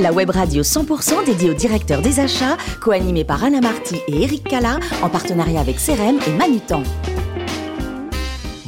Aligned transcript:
La 0.00 0.12
web 0.12 0.28
radio 0.30 0.62
100% 0.62 1.24
dédiée 1.24 1.50
aux 1.50 1.54
directeurs 1.54 2.02
des 2.02 2.20
achats, 2.20 2.58
co-animée 2.80 3.24
par 3.24 3.42
Anna 3.42 3.60
Marty 3.60 3.96
et 4.06 4.22
Eric 4.22 4.44
Cala, 4.44 4.78
en 5.02 5.08
partenariat 5.08 5.60
avec 5.60 5.76
CRM 5.76 6.18
et 6.26 6.32
Manutan. 6.36 6.82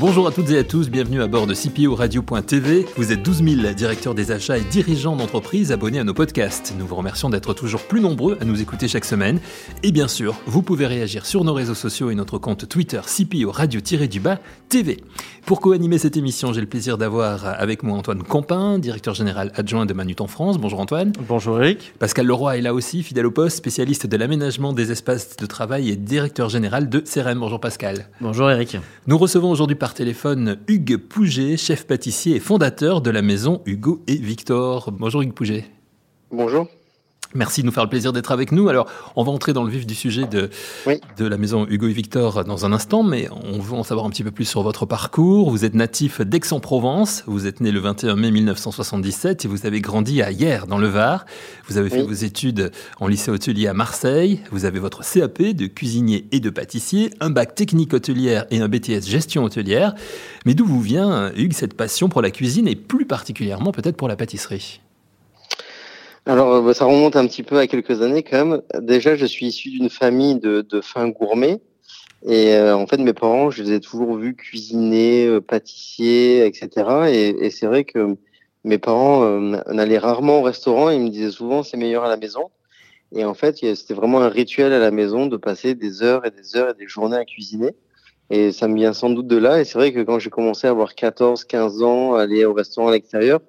Bonjour 0.07 0.27
à 0.27 0.33
toutes 0.33 0.51
et 0.51 0.59
à 0.59 0.65
tous, 0.65 0.91
bienvenue 0.91 1.23
à 1.23 1.27
bord 1.29 1.47
de 1.47 1.55
CPO 1.55 1.95
Radio.tv. 1.95 2.85
Vous 2.99 3.11
êtes 3.11 3.23
12 3.23 3.43
000 3.63 3.73
directeurs 3.73 4.15
des 4.15 4.33
achats 4.33 4.59
et 4.59 4.61
dirigeants 4.61 5.17
d'entreprises 5.17 5.73
abonnés 5.73 5.99
à 5.99 6.05
nos 6.05 6.13
podcasts. 6.13 6.75
Nous 6.79 6.87
vous 6.87 6.95
remercions 6.95 7.31
d'être 7.31 7.55
toujours 7.55 7.81
plus 7.81 8.03
nombreux 8.03 8.37
à 8.39 8.45
nous 8.45 8.61
écouter 8.61 8.87
chaque 8.87 9.07
semaine. 9.07 9.41
Et 9.83 9.93
bien 9.93 10.07
sûr, 10.07 10.37
vous 10.45 10.61
pouvez 10.61 10.87
réagir 10.87 11.25
sur 11.25 11.43
nos 11.43 11.55
réseaux 11.55 11.75
sociaux 11.75 12.11
et 12.11 12.15
notre 12.15 12.37
compte 12.37 12.69
Twitter 12.69 13.01
CPO 13.01 13.51
Radio-du-Bas 13.51 14.41
TV. 14.69 14.99
Pour 15.47 15.61
co-animer 15.61 15.97
cette 15.97 16.19
émission, 16.19 16.53
j'ai 16.53 16.61
le 16.61 16.67
plaisir 16.67 16.99
d'avoir 16.99 17.47
avec 17.47 17.83
moi 17.83 17.97
Antoine 17.97 18.23
Campin, 18.23 18.79
directeur 18.79 19.15
général 19.15 19.53
adjoint 19.55 19.87
de 19.87 19.95
Manutan 19.95 20.27
France. 20.27 20.59
Bonjour 20.59 20.81
Antoine. 20.81 21.15
Bonjour 21.27 21.63
Eric. 21.63 21.95
Pascal 21.99 22.27
Leroy 22.27 22.59
est 22.59 22.63
là 22.63 22.75
aussi, 22.75 23.03
fidèle 23.03 23.25
au 23.25 23.31
poste, 23.31 23.57
spécialiste 23.57 24.07
de 24.07 24.17
l'aménagement 24.19 24.75
des 24.75 24.93
espaces 24.93 25.37
de 25.37 25.47
travail 25.47 25.89
et 25.89 25.97
directeur 25.97 26.51
général 26.51 26.91
de 26.91 27.01
CRM. 27.01 27.39
Bonjour 27.39 27.61
Pascal. 27.61 28.11
Bonjour 28.21 28.51
Eric. 28.51 28.77
Nous 29.07 29.17
recevons 29.17 29.51
aujourd'hui 29.51 29.77
par 29.77 29.94
téléphone 29.95 30.59
Hugues 30.69 30.97
Pouget, 30.97 31.57
chef 31.57 31.87
pâtissier 31.87 32.37
et 32.37 32.41
fondateur 32.41 33.01
de 33.01 33.11
la 33.11 33.23
maison 33.23 33.63
Hugo 33.65 34.03
et 34.07 34.17
Victor. 34.17 34.91
Bonjour 34.93 35.23
Hugues 35.23 35.33
Pouget. 35.33 35.65
Bonjour. 36.31 36.67
Merci 37.35 37.63
de 37.63 37.67
nous 37.67 37.73
faire 37.73 37.83
le 37.83 37.91
plaisir 37.91 38.13
d'être 38.13 38.31
avec 38.31 38.53
nous. 38.53 38.69
Alors, 38.69 38.87
on 39.17 39.25
va 39.25 39.33
entrer 39.33 39.53
dans 39.53 39.65
le 39.65 39.71
vif 39.71 39.87
du 39.87 39.95
sujet 39.97 40.25
de, 40.27 40.51
de 41.19 41.27
la 41.27 41.37
maison 41.37 41.67
Hugo 41.69 41.89
et 41.89 41.93
Victor 41.93 42.45
dans 42.45 42.65
un 42.65 42.73
instant, 42.73 43.03
mais 43.03 43.29
on 43.31 43.59
veut 43.59 43.75
en 43.75 43.83
savoir 43.83 44.07
un 44.07 44.11
petit 44.11 44.23
peu 44.23 44.31
plus 44.31 44.45
sur 44.45 44.63
votre 44.63 44.87
parcours. 44.87 45.51
Vous 45.51 45.65
êtes 45.65 45.75
natif 45.75 46.21
d'Aix-en-Provence, 46.21 47.25
vous 47.27 47.49
êtes 47.49 47.61
né 47.61 47.73
le 47.73 47.81
21 47.81 48.15
mai 48.15 48.31
1977 48.31 49.45
et 49.45 49.49
vous 49.49 49.67
avez 49.67 49.81
grandi 49.81 50.23
à 50.23 50.31
Hier, 50.31 50.69
dans 50.69 50.79
le 50.79 50.87
Var. 50.87 51.27
Vous 51.67 51.77
avez 51.77 51.91
fait 51.91 52.03
vos 52.03 52.13
études 52.13 52.71
en 53.01 53.09
lycée 53.09 53.33
hôtelier 53.33 53.67
à 53.67 53.75
Marseille. 53.75 54.41
Vous 54.53 54.65
avez 54.65 54.79
votre 54.79 55.03
CAP 55.03 55.43
de 55.43 55.67
cuisinier 55.67 56.29
et 56.31 56.39
de 56.39 56.51
pâtissier, 56.51 57.11
un 57.19 57.31
bac 57.31 57.57
technique 57.57 57.95
hôtelière 57.95 58.47
et 58.53 58.61
un 58.61 58.69
BTS 58.69 59.09
gestion 59.09 59.43
hôtelière. 59.43 59.95
Mais 60.47 60.55
d'où 60.55 60.67
vous 60.67 60.81
vient, 60.81 61.33
Hugues, 61.35 61.53
cette 61.53 61.75
passion 61.75 62.09
pour 62.09 62.23
la 62.23 62.31
cuisine 62.31 62.69
et 62.69 62.77
plus 62.77 63.07
particulièrement 63.07 63.73
peut-être 63.73 63.97
pour 63.97 64.07
la 64.07 64.15
pâtisserie? 64.15 64.81
Alors, 66.27 66.55
euh, 66.55 66.63
bah, 66.63 66.75
ça 66.75 66.85
remonte 66.87 67.17
un 67.17 67.27
petit 67.27 67.43
peu 67.43 67.59
à 67.59 67.67
quelques 67.67 68.03
années 68.03 68.23
quand 68.23 68.45
même. 68.45 68.63
Déjà, 68.81 69.17
je 69.17 69.27
suis 69.27 69.47
issu 69.47 69.71
d'une 69.71 69.91
famille 69.91 70.39
de, 70.39 70.63
de 70.63 70.81
fins 70.81 71.09
gourmets. 71.09 71.61
Et 72.27 72.55
euh, 72.55 72.75
en 72.75 72.87
fait, 72.87 72.97
mes 72.97 73.13
parents, 73.13 73.51
je 73.51 73.63
les 73.63 73.73
ai 73.73 73.81
toujours 73.81 74.17
vus 74.17 74.35
cuisiner, 74.35 75.27
euh, 75.27 75.41
pâtissier, 75.43 76.47
etc. 76.47 76.71
Et, 77.09 77.29
et 77.47 77.51
c'est 77.51 77.67
vrai 77.67 77.85
que 77.85 78.17
mes 78.65 78.79
parents 78.79 79.25
euh, 79.25 79.59
n'allaient 79.71 79.99
rarement 79.99 80.39
au 80.41 80.43
restaurant. 80.43 80.89
Ils 80.89 81.01
me 81.01 81.11
disaient 81.11 81.31
souvent, 81.31 81.63
c'est 81.63 81.77
meilleur 81.77 82.05
à 82.05 82.09
la 82.09 82.17
maison. 82.17 82.51
Et 83.13 83.25
en 83.27 83.35
fait, 83.35 83.59
c'était 83.59 83.95
vraiment 83.95 84.23
un 84.23 84.29
rituel 84.29 84.73
à 84.73 84.79
la 84.79 84.91
maison 84.91 85.27
de 85.27 85.37
passer 85.37 85.75
des 85.75 86.03
heures 86.03 86.25
et 86.27 86.31
des 86.31 86.57
heures 86.57 86.71
et 86.71 86.75
des 86.75 86.89
journées 86.89 87.19
à 87.19 87.25
cuisiner. 87.27 87.77
Et 88.31 88.53
ça 88.53 88.69
me 88.69 88.75
vient 88.75 88.95
sans 88.95 89.11
doute 89.11 89.27
de 89.27 89.37
là. 89.37 89.61
Et 89.61 89.65
c'est 89.65 89.79
vrai 89.79 89.93
que 89.93 90.01
quand 90.01 90.19
j'ai 90.19 90.31
commencé 90.31 90.67
à 90.67 90.71
avoir 90.71 90.95
14, 90.95 91.45
15 91.45 91.83
ans, 91.83 92.15
aller 92.15 92.47
au 92.47 92.55
restaurant 92.55 92.89
à 92.89 92.93
l'extérieur, 92.93 93.41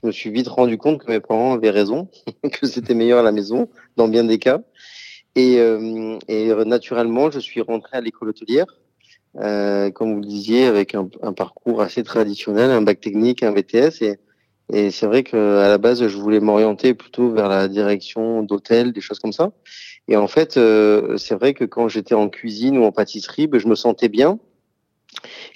je 0.00 0.06
me 0.06 0.12
suis 0.12 0.30
vite 0.30 0.48
rendu 0.48 0.76
compte 0.76 1.02
que 1.02 1.10
mes 1.10 1.20
parents 1.20 1.54
avaient 1.54 1.70
raison, 1.70 2.08
que 2.52 2.66
c'était 2.66 2.94
meilleur 2.94 3.20
à 3.20 3.22
la 3.22 3.32
maison, 3.32 3.68
dans 3.96 4.08
bien 4.08 4.24
des 4.24 4.38
cas. 4.38 4.60
Et, 5.34 5.58
euh, 5.58 6.18
et 6.28 6.52
naturellement, 6.64 7.30
je 7.30 7.38
suis 7.38 7.60
rentré 7.60 7.96
à 7.96 8.00
l'école 8.00 8.30
hôtelière, 8.30 8.66
euh, 9.40 9.90
comme 9.90 10.14
vous 10.14 10.20
le 10.20 10.26
disiez, 10.26 10.66
avec 10.66 10.94
un, 10.94 11.08
parcours 11.32 11.80
assez 11.80 12.02
traditionnel, 12.02 12.70
un 12.70 12.82
bac 12.82 13.00
technique, 13.00 13.42
un 13.42 13.52
BTS. 13.52 14.02
Et, 14.02 14.18
et 14.72 14.90
c'est 14.90 15.06
vrai 15.06 15.22
que 15.22 15.58
à 15.58 15.68
la 15.68 15.78
base, 15.78 16.06
je 16.06 16.16
voulais 16.16 16.40
m'orienter 16.40 16.94
plutôt 16.94 17.30
vers 17.30 17.48
la 17.48 17.68
direction 17.68 18.42
d'hôtel, 18.42 18.92
des 18.92 19.00
choses 19.00 19.18
comme 19.18 19.32
ça. 19.32 19.52
Et 20.08 20.16
en 20.16 20.28
fait, 20.28 20.56
euh, 20.56 21.16
c'est 21.16 21.34
vrai 21.34 21.54
que 21.54 21.64
quand 21.64 21.88
j'étais 21.88 22.14
en 22.14 22.28
cuisine 22.28 22.78
ou 22.78 22.84
en 22.84 22.92
pâtisserie, 22.92 23.46
ben, 23.46 23.58
je 23.58 23.66
me 23.68 23.74
sentais 23.74 24.08
bien. 24.08 24.38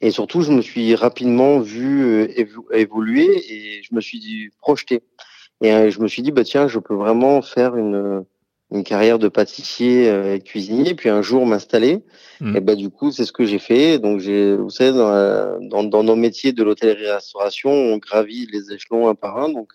Et 0.00 0.10
surtout, 0.10 0.43
je 0.43 0.53
me 0.53 0.62
suis 0.62 0.94
rapidement 0.94 1.60
vu 1.60 2.04
euh, 2.04 2.28
évoluer 2.72 3.28
et 3.53 3.82
je 3.82 3.94
me 3.94 4.00
suis 4.00 4.50
projeté. 4.60 5.03
Et 5.62 5.72
euh, 5.72 5.91
je 5.91 6.00
me 6.00 6.09
suis 6.09 6.22
dit, 6.22 6.32
bah 6.32 6.44
tiens, 6.44 6.69
je 6.69 6.78
peux 6.78 6.94
vraiment 6.94 7.43
faire 7.43 7.76
une, 7.76 8.25
une 8.70 8.84
carrière 8.84 9.19
de 9.19 9.28
pâtissier 9.28 10.09
euh, 10.09 10.34
et 10.34 10.41
cuisinier, 10.41 10.94
puis 10.94 11.09
un 11.09 11.22
jour 11.22 11.44
m'installer. 11.44 12.03
Mmh. 12.41 12.56
Et 12.56 12.60
bah 12.60 12.75
du 12.75 12.88
coup, 12.88 13.12
c'est 13.12 13.25
ce 13.25 13.32
que 13.32 13.44
j'ai 13.44 13.59
fait. 13.59 13.99
Donc 13.99 14.20
j'ai, 14.20 14.56
vous 14.56 14.70
savez, 14.70 14.93
dans, 14.93 15.59
dans, 15.60 15.84
dans 15.84 16.03
nos 16.03 16.16
métiers 16.16 16.53
de 16.53 16.62
l'hôtellerie-restauration, 16.62 17.70
on 17.70 17.99
gravit 17.99 18.47
les 18.53 18.72
échelons 18.72 19.09
un 19.09 19.15
par 19.15 19.37
un. 19.38 19.50
Donc 19.50 19.72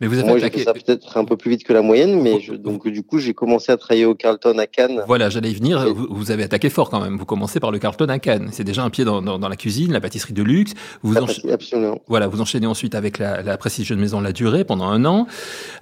mais 0.00 0.06
vous 0.06 0.18
avez 0.18 0.28
Moi, 0.28 0.38
attaqué... 0.38 0.58
j'ai 0.58 0.64
fait 0.64 0.64
ça 0.64 0.72
peut-être 0.72 1.16
un 1.16 1.24
peu 1.24 1.36
plus 1.36 1.50
vite 1.50 1.64
que 1.64 1.72
la 1.72 1.82
moyenne, 1.82 2.20
mais 2.22 2.40
je... 2.40 2.54
donc 2.54 2.88
du 2.88 3.02
coup, 3.02 3.18
j'ai 3.18 3.34
commencé 3.34 3.70
à 3.70 3.76
travailler 3.76 4.06
au 4.06 4.14
Carlton 4.14 4.56
à 4.58 4.66
Cannes. 4.66 5.02
Voilà, 5.06 5.28
j'allais 5.28 5.50
y 5.50 5.54
venir. 5.54 5.92
Vous, 5.92 6.06
vous, 6.08 6.30
avez 6.30 6.44
attaqué 6.44 6.70
fort 6.70 6.88
quand 6.88 7.00
même. 7.00 7.18
Vous 7.18 7.26
commencez 7.26 7.60
par 7.60 7.70
le 7.70 7.78
Carlton 7.78 8.08
à 8.08 8.18
Cannes. 8.18 8.48
C'est 8.52 8.64
déjà 8.64 8.82
un 8.82 8.90
pied 8.90 9.04
dans, 9.04 9.20
dans, 9.20 9.38
dans, 9.38 9.48
la 9.48 9.56
cuisine, 9.56 9.92
la 9.92 10.00
pâtisserie 10.00 10.32
de 10.32 10.42
luxe. 10.42 10.72
Vous 11.02 11.16
encha... 11.16 11.42
Absolument. 11.52 12.00
Voilà, 12.08 12.28
vous 12.28 12.40
enchaînez 12.40 12.66
ensuite 12.66 12.94
avec 12.94 13.18
la, 13.18 13.42
la 13.42 13.58
prestigieuse 13.58 13.98
maison 13.98 14.20
La 14.20 14.32
Durée 14.32 14.64
pendant 14.64 14.86
un 14.86 15.04
an, 15.04 15.26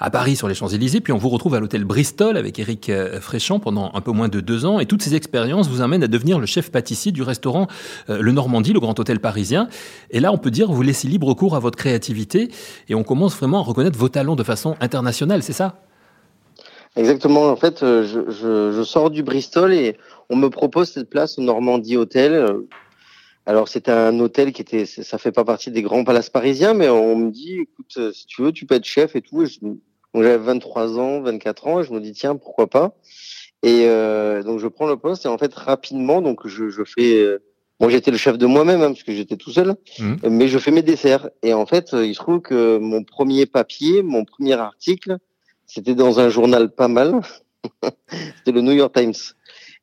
à 0.00 0.10
Paris 0.10 0.34
sur 0.34 0.48
les 0.48 0.54
Champs-Élysées, 0.54 1.00
puis 1.00 1.12
on 1.12 1.18
vous 1.18 1.28
retrouve 1.28 1.54
à 1.54 1.60
l'hôtel 1.60 1.84
Bristol 1.84 2.36
avec 2.36 2.58
Eric 2.58 2.88
euh, 2.88 3.20
Fréchamp 3.20 3.60
pendant 3.60 3.90
un 3.94 4.00
peu 4.00 4.10
moins 4.10 4.28
de 4.28 4.40
deux 4.40 4.64
ans. 4.64 4.80
Et 4.80 4.86
toutes 4.86 5.02
ces 5.02 5.14
expériences 5.14 5.68
vous 5.68 5.80
amènent 5.80 6.02
à 6.02 6.08
devenir 6.08 6.38
le 6.38 6.46
chef 6.46 6.70
pâtissier 6.70 7.12
du 7.12 7.22
restaurant 7.22 7.68
euh, 8.10 8.20
Le 8.20 8.32
Normandie, 8.32 8.72
le 8.72 8.80
grand 8.80 8.98
hôtel 8.98 9.20
parisien. 9.20 9.68
Et 10.10 10.20
là, 10.20 10.32
on 10.32 10.38
peut 10.38 10.50
dire 10.50 10.72
vous 10.72 10.82
laissez 10.82 11.06
libre 11.06 11.34
cours 11.34 11.54
à 11.54 11.60
votre 11.60 11.78
créativité 11.78 12.50
et 12.88 12.94
on 12.94 13.04
commence 13.04 13.36
vraiment 13.36 13.60
à 13.60 13.62
reconnaître 13.62 13.98
vos 13.98 14.07
talents 14.08 14.36
de 14.36 14.42
façon 14.42 14.76
international, 14.80 15.42
c'est 15.42 15.52
ça? 15.52 15.80
Exactement. 16.96 17.48
En 17.48 17.56
fait, 17.56 17.82
euh, 17.82 18.04
je, 18.04 18.72
je, 18.72 18.82
sors 18.82 19.10
du 19.10 19.22
Bristol 19.22 19.72
et 19.72 19.96
on 20.30 20.36
me 20.36 20.48
propose 20.48 20.90
cette 20.90 21.08
place 21.08 21.38
au 21.38 21.42
Normandie 21.42 21.96
Hotel. 21.96 22.64
Alors, 23.46 23.68
c'était 23.68 23.92
un 23.92 24.18
hôtel 24.20 24.52
qui 24.52 24.60
était, 24.60 24.84
ça 24.84 25.16
fait 25.16 25.32
pas 25.32 25.44
partie 25.44 25.70
des 25.70 25.80
grands 25.80 26.04
palaces 26.04 26.28
parisiens, 26.28 26.74
mais 26.74 26.88
on 26.88 27.16
me 27.16 27.30
dit, 27.30 27.60
écoute, 27.60 27.94
euh, 27.96 28.12
si 28.12 28.26
tu 28.26 28.42
veux, 28.42 28.52
tu 28.52 28.66
peux 28.66 28.74
être 28.74 28.84
chef 28.84 29.16
et 29.16 29.22
tout. 29.22 29.44
j'avais 30.14 30.36
23 30.36 30.98
ans, 30.98 31.22
24 31.22 31.66
ans, 31.66 31.80
et 31.80 31.84
je 31.84 31.92
me 31.92 32.00
dis, 32.00 32.12
tiens, 32.12 32.36
pourquoi 32.36 32.66
pas? 32.66 32.94
Et 33.62 33.86
euh, 33.86 34.42
donc, 34.42 34.58
je 34.58 34.68
prends 34.68 34.86
le 34.86 34.98
poste 34.98 35.24
et 35.24 35.28
en 35.28 35.38
fait, 35.38 35.54
rapidement, 35.54 36.20
donc 36.20 36.46
je, 36.46 36.68
je 36.68 36.82
fais. 36.84 37.38
Euh, 37.80 37.84
moi, 37.84 37.90
j'étais 37.90 38.10
le 38.10 38.16
chef 38.16 38.38
de 38.38 38.46
moi-même 38.46 38.82
hein, 38.82 38.88
parce 38.88 39.02
que 39.02 39.12
j'étais 39.12 39.36
tout 39.36 39.50
seul, 39.50 39.76
mmh. 39.98 40.28
mais 40.30 40.48
je 40.48 40.58
fais 40.58 40.70
mes 40.70 40.82
desserts. 40.82 41.30
Et 41.42 41.54
en 41.54 41.66
fait, 41.66 41.90
il 41.92 42.14
se 42.14 42.18
trouve 42.18 42.40
que 42.40 42.78
mon 42.78 43.04
premier 43.04 43.46
papier, 43.46 44.02
mon 44.02 44.24
premier 44.24 44.54
article, 44.54 45.18
c'était 45.66 45.94
dans 45.94 46.20
un 46.20 46.28
journal 46.28 46.74
pas 46.74 46.88
mal. 46.88 47.20
c'était 48.10 48.52
le 48.52 48.62
New 48.62 48.72
York 48.72 48.94
Times. 48.94 49.14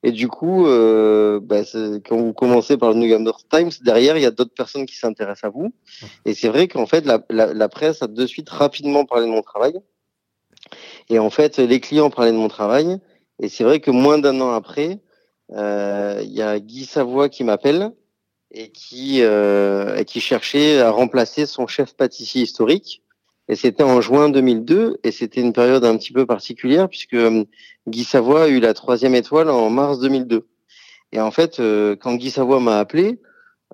Et 0.04 0.12
du 0.12 0.28
coup, 0.28 0.68
euh, 0.68 1.40
bah, 1.42 1.62
quand 2.08 2.18
vous 2.18 2.34
commencez 2.34 2.78
par 2.78 2.92
le 2.92 2.96
New 2.98 3.08
York 3.08 3.42
Times, 3.50 3.72
derrière, 3.82 4.18
il 4.18 4.22
y 4.22 4.28
a 4.28 4.32
d'autres 4.32 4.54
personnes 4.54 4.86
qui 4.86 4.96
s'intéressent 4.96 5.46
à 5.46 5.50
vous. 5.50 5.74
Et 6.26 6.36
c'est 6.36 6.50
vrai 6.50 6.68
qu'en 6.68 6.86
fait, 6.86 7.06
la, 7.06 7.24
la, 7.30 7.54
la, 7.54 7.70
presse 7.70 8.04
a 8.04 8.08
de 8.08 8.26
suite 8.28 8.50
rapidement 8.50 9.06
parlé 9.06 9.26
de 9.26 9.32
mon 9.32 9.42
travail. 9.42 9.80
Et 11.10 11.18
en 11.18 11.30
fait, 11.32 11.58
les 11.58 11.80
clients 11.80 12.12
parlaient 12.12 12.32
de 12.32 12.38
mon 12.38 12.50
travail. 12.50 13.00
Et 13.42 13.50
c'est 13.50 13.64
vrai 13.64 13.80
que 13.80 13.90
moins 13.90 14.20
d'un 14.20 14.40
an 14.42 14.52
après, 14.52 15.00
il 15.50 15.56
euh, 15.58 16.24
y 16.24 16.42
a 16.42 16.60
Guy 16.60 16.86
Savoie 16.86 17.30
qui 17.30 17.44
m'appelle 17.44 17.92
et 18.52 18.70
qui, 18.72 19.22
euh, 19.22 20.04
qui 20.04 20.22
cherchait 20.22 20.80
à 20.80 20.92
remplacer 20.92 21.46
son 21.46 21.68
chef 21.68 21.96
pâtissier 21.96 22.44
historique. 22.44 23.04
Et 23.48 23.56
c'était 23.56 23.84
en 23.84 24.02
juin 24.02 24.30
2002, 24.30 25.00
et 25.04 25.12
c'était 25.12 25.42
une 25.42 25.54
période 25.54 25.86
un 25.86 25.98
petit 25.98 26.12
peu 26.12 26.26
particulière 26.26 26.90
puisque 26.90 27.14
euh, 27.14 27.44
Guy 27.88 28.04
Savoie 28.04 28.46
a 28.46 28.48
eu 28.48 28.60
la 28.60 28.74
troisième 28.74 29.14
étoile 29.14 29.52
en 29.52 29.70
mars 29.70 30.00
2002. 30.00 30.48
Et 31.12 31.22
en 31.22 31.32
fait, 31.32 31.62
quand 32.02 32.16
Guy 32.16 32.32
Savoie 32.32 32.60
m'a 32.60 32.80
appelé, 32.80 33.22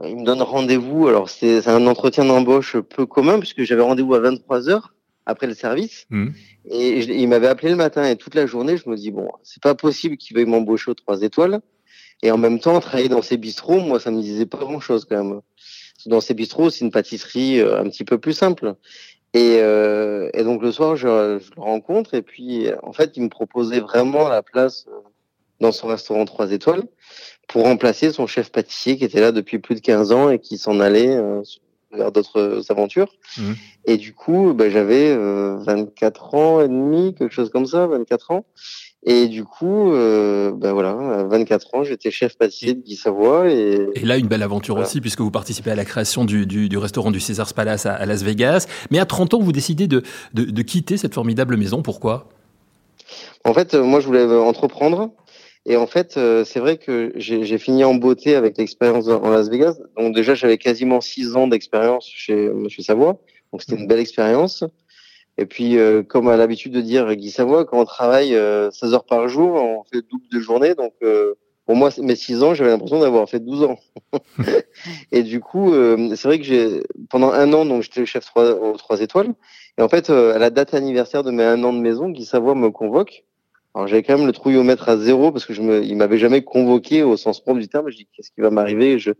il 0.04 0.18
me 0.18 0.26
donne 0.26 0.42
rendez-vous. 0.42 1.08
Alors 1.08 1.30
c'est 1.30 1.68
un 1.68 1.88
entretien 1.88 2.26
d'embauche 2.26 2.78
peu 2.78 3.06
commun 3.06 3.40
puisque 3.40 3.64
j'avais 3.64 3.82
rendez-vous 3.82 4.14
à 4.14 4.20
23 4.20 4.70
heures 4.70 4.94
après 5.26 5.48
le 5.48 5.54
service. 5.54 6.06
Mmh. 6.10 6.30
Et 6.66 7.00
il 7.00 7.28
m'avait 7.28 7.48
appelé 7.48 7.70
le 7.70 7.78
matin 7.78 8.04
et 8.04 8.16
toute 8.16 8.36
la 8.36 8.46
journée, 8.46 8.78
je 8.78 8.90
me 8.90 8.96
dis 8.96 9.12
bon, 9.12 9.30
c'est 9.44 9.62
pas 9.62 9.76
possible 9.76 10.18
qu'il 10.18 10.36
veuille 10.36 10.46
m'embaucher 10.46 10.92
aux 10.92 10.96
trois 10.96 11.22
étoiles. 11.22 11.62
Et 12.24 12.32
en 12.32 12.38
même 12.38 12.60
temps, 12.60 12.80
travailler 12.80 13.10
dans 13.10 13.24
ces 13.24 13.38
bistrots, 13.38 13.80
moi, 13.80 14.00
ça 14.00 14.12
me 14.12 14.22
disait 14.22 14.46
pas 14.46 14.60
grand-chose 14.60 15.06
quand 15.06 15.24
même. 15.24 15.42
Dans 16.06 16.22
ces 16.22 16.34
bistrots, 16.34 16.70
c'est 16.70 16.86
une 16.86 16.92
pâtisserie 16.92 17.60
euh, 17.60 17.80
un 17.80 17.90
petit 17.90 18.04
peu 18.04 18.18
plus 18.18 18.34
simple. 18.34 18.76
Et, 19.34 19.58
euh, 19.60 20.30
et 20.34 20.44
donc 20.44 20.62
le 20.62 20.72
soir, 20.72 20.96
je, 20.96 21.40
je, 21.40 21.52
le 21.56 21.62
rencontre 21.62 22.16
et 22.16 22.22
puis 22.22 22.68
en 22.84 22.92
fait, 22.92 23.16
il 23.16 23.24
me 23.24 23.30
proposait 23.30 23.80
vraiment 23.80 24.28
la 24.28 24.44
place 24.44 24.86
euh, 24.90 25.00
dans 25.62 25.72
son 25.72 25.88
restaurant 25.88 26.26
trois 26.26 26.52
étoiles 26.52 26.84
pour 27.48 27.64
remplacer 27.64 28.12
son 28.12 28.28
chef 28.28 28.52
pâtissier 28.52 28.98
qui 28.98 29.06
était 29.06 29.22
là 29.22 29.32
depuis 29.32 29.60
plus 29.60 29.76
de 29.76 29.80
15 29.80 30.12
ans 30.12 30.30
et 30.30 30.40
qui 30.40 30.58
s'en 30.58 30.82
allait 30.82 31.16
euh, 31.16 31.42
vers 31.94 32.12
d'autres 32.12 32.64
aventures. 32.70 33.14
Mmh. 33.38 33.52
Et 33.86 33.98
du 33.98 34.14
coup, 34.14 34.54
bah, 34.54 34.70
j'avais 34.70 35.16
24 35.16 36.36
ans 36.36 36.62
et 36.62 36.68
demi, 36.68 37.16
quelque 37.16 37.34
chose 37.34 37.50
comme 37.50 37.66
ça, 37.66 37.88
24 37.88 38.32
ans. 38.32 38.46
Et 39.04 39.28
du 39.28 39.46
coup, 39.46 39.92
euh, 39.92 40.52
ben 40.52 40.74
voilà, 40.74 40.92
à 40.92 41.24
24 41.24 41.76
ans, 41.76 41.84
j'étais 41.84 42.12
chef 42.12 42.38
pâtissier 42.38 42.76
de 42.76 42.82
Guy 42.82 42.96
Savoie. 42.96 43.50
Et, 43.50 43.90
et 43.96 44.06
là, 44.06 44.18
une 44.18 44.28
belle 44.28 44.44
aventure 44.44 44.78
aussi, 44.78 45.02
puisque 45.02 45.22
vous 45.22 45.32
participez 45.32 45.72
à 45.72 45.76
la 45.76 45.86
création 45.86 46.24
du, 46.24 46.46
du, 46.46 46.70
du 46.70 46.78
restaurant 46.78 47.10
du 47.10 47.20
Caesars 47.20 47.54
Palace 47.56 47.88
à, 47.88 48.06
Las 48.06 48.22
Vegas. 48.22 48.68
Mais 48.92 49.00
à 49.00 49.06
30 49.06 49.34
ans, 49.34 49.40
vous 49.40 49.52
décidez 49.52 49.88
de, 49.88 50.04
de, 50.36 50.44
de 50.44 50.62
quitter 50.62 50.98
cette 50.98 51.16
formidable 51.16 51.58
maison. 51.58 51.82
Pourquoi? 51.82 52.30
En 53.44 53.56
fait, 53.56 53.74
euh, 53.74 53.84
moi, 53.84 54.00
je 54.02 54.06
voulais 54.06 54.20
euh, 54.20 54.40
entreprendre. 54.40 55.10
Et 55.66 55.78
en 55.78 55.86
fait, 55.86 56.18
euh, 56.18 56.44
c'est 56.44 56.60
vrai 56.60 56.78
que 56.78 57.14
j'ai 57.16 57.58
fini 57.58 57.84
en 57.84 57.94
beauté 57.94 58.36
avec 58.36 58.58
l'expérience 58.58 59.08
en 59.08 59.30
Las 59.30 59.50
Vegas. 59.50 59.78
Donc 59.98 60.16
déjà, 60.16 60.34
j'avais 60.34 60.58
quasiment 60.58 61.02
six 61.02 61.36
ans 61.36 61.48
d'expérience 61.48 62.10
chez 62.14 62.50
Monsieur 62.50 62.82
Savoie. 62.84 63.20
Donc 63.52 63.62
c'était 63.62 63.80
une 63.80 63.88
belle 63.88 64.00
expérience. 64.00 64.64
Et 65.38 65.46
puis, 65.46 65.78
euh, 65.78 66.04
comme 66.04 66.28
à 66.28 66.38
l'habitude 66.38 66.74
de 66.74 66.82
dire 66.82 67.14
Guy 67.16 67.32
Savoie, 67.32 67.66
quand 67.66 67.80
on 67.80 67.86
travaille 67.86 68.36
euh, 68.36 68.70
16 68.72 68.94
heures 68.94 69.06
par 69.06 69.28
jour, 69.28 69.56
on 69.56 69.84
fait 69.92 70.02
double 70.08 70.28
de 70.32 70.40
journée. 70.40 70.76
Donc, 70.76 70.94
euh, 71.04 71.36
pour 71.66 71.76
moi, 71.76 71.90
mes 72.00 72.16
6 72.16 72.44
ans, 72.44 72.54
j'avais 72.54 72.70
l'impression 72.70 73.00
d'avoir 73.00 73.30
fait 73.30 73.40
12 73.40 73.64
ans. 73.64 73.80
et 75.12 75.24
du 75.24 75.40
coup, 75.40 75.74
euh, 75.74 76.14
c'est 76.16 76.28
vrai 76.28 76.38
que 76.38 76.46
j'ai 76.46 76.84
pendant 77.10 77.32
un 77.32 77.52
an, 77.54 77.66
donc 77.66 77.84
j'étais 77.84 78.06
chef 78.06 78.26
3, 78.26 78.52
aux 78.62 78.78
3 78.78 79.02
étoiles. 79.02 79.34
Et 79.78 79.82
en 79.82 79.90
fait, 79.90 80.10
à 80.10 80.38
la 80.38 80.50
date 80.50 80.74
anniversaire 80.74 81.24
de 81.24 81.32
mes 81.32 81.44
un 81.44 81.64
an 81.64 81.74
de 81.74 81.80
maison, 81.80 82.10
Guy 82.10 82.26
Savoie 82.26 82.56
me 82.56 82.70
convoque. 82.70 83.24
Alors 83.74 83.88
j'avais 83.88 84.04
quand 84.04 84.18
même 84.18 84.28
le 84.28 84.34
trouillomètre 84.34 84.90
à 84.90 84.98
zéro 84.98 85.32
parce 85.32 85.46
que 85.46 85.54
je 85.54 85.62
me, 85.62 85.84
il 85.84 85.96
m'avait 85.96 86.18
jamais 86.18 86.44
convoqué 86.44 87.04
au 87.04 87.16
sens 87.18 87.42
propre 87.42 87.60
du 87.60 87.68
terme. 87.68 87.90
Je 87.90 87.98
dis 87.98 88.08
qu'est-ce 88.16 88.32
qui 88.32 88.42
va 88.42 88.50
m'arriver? 88.50 89.00
Je 89.00 89.12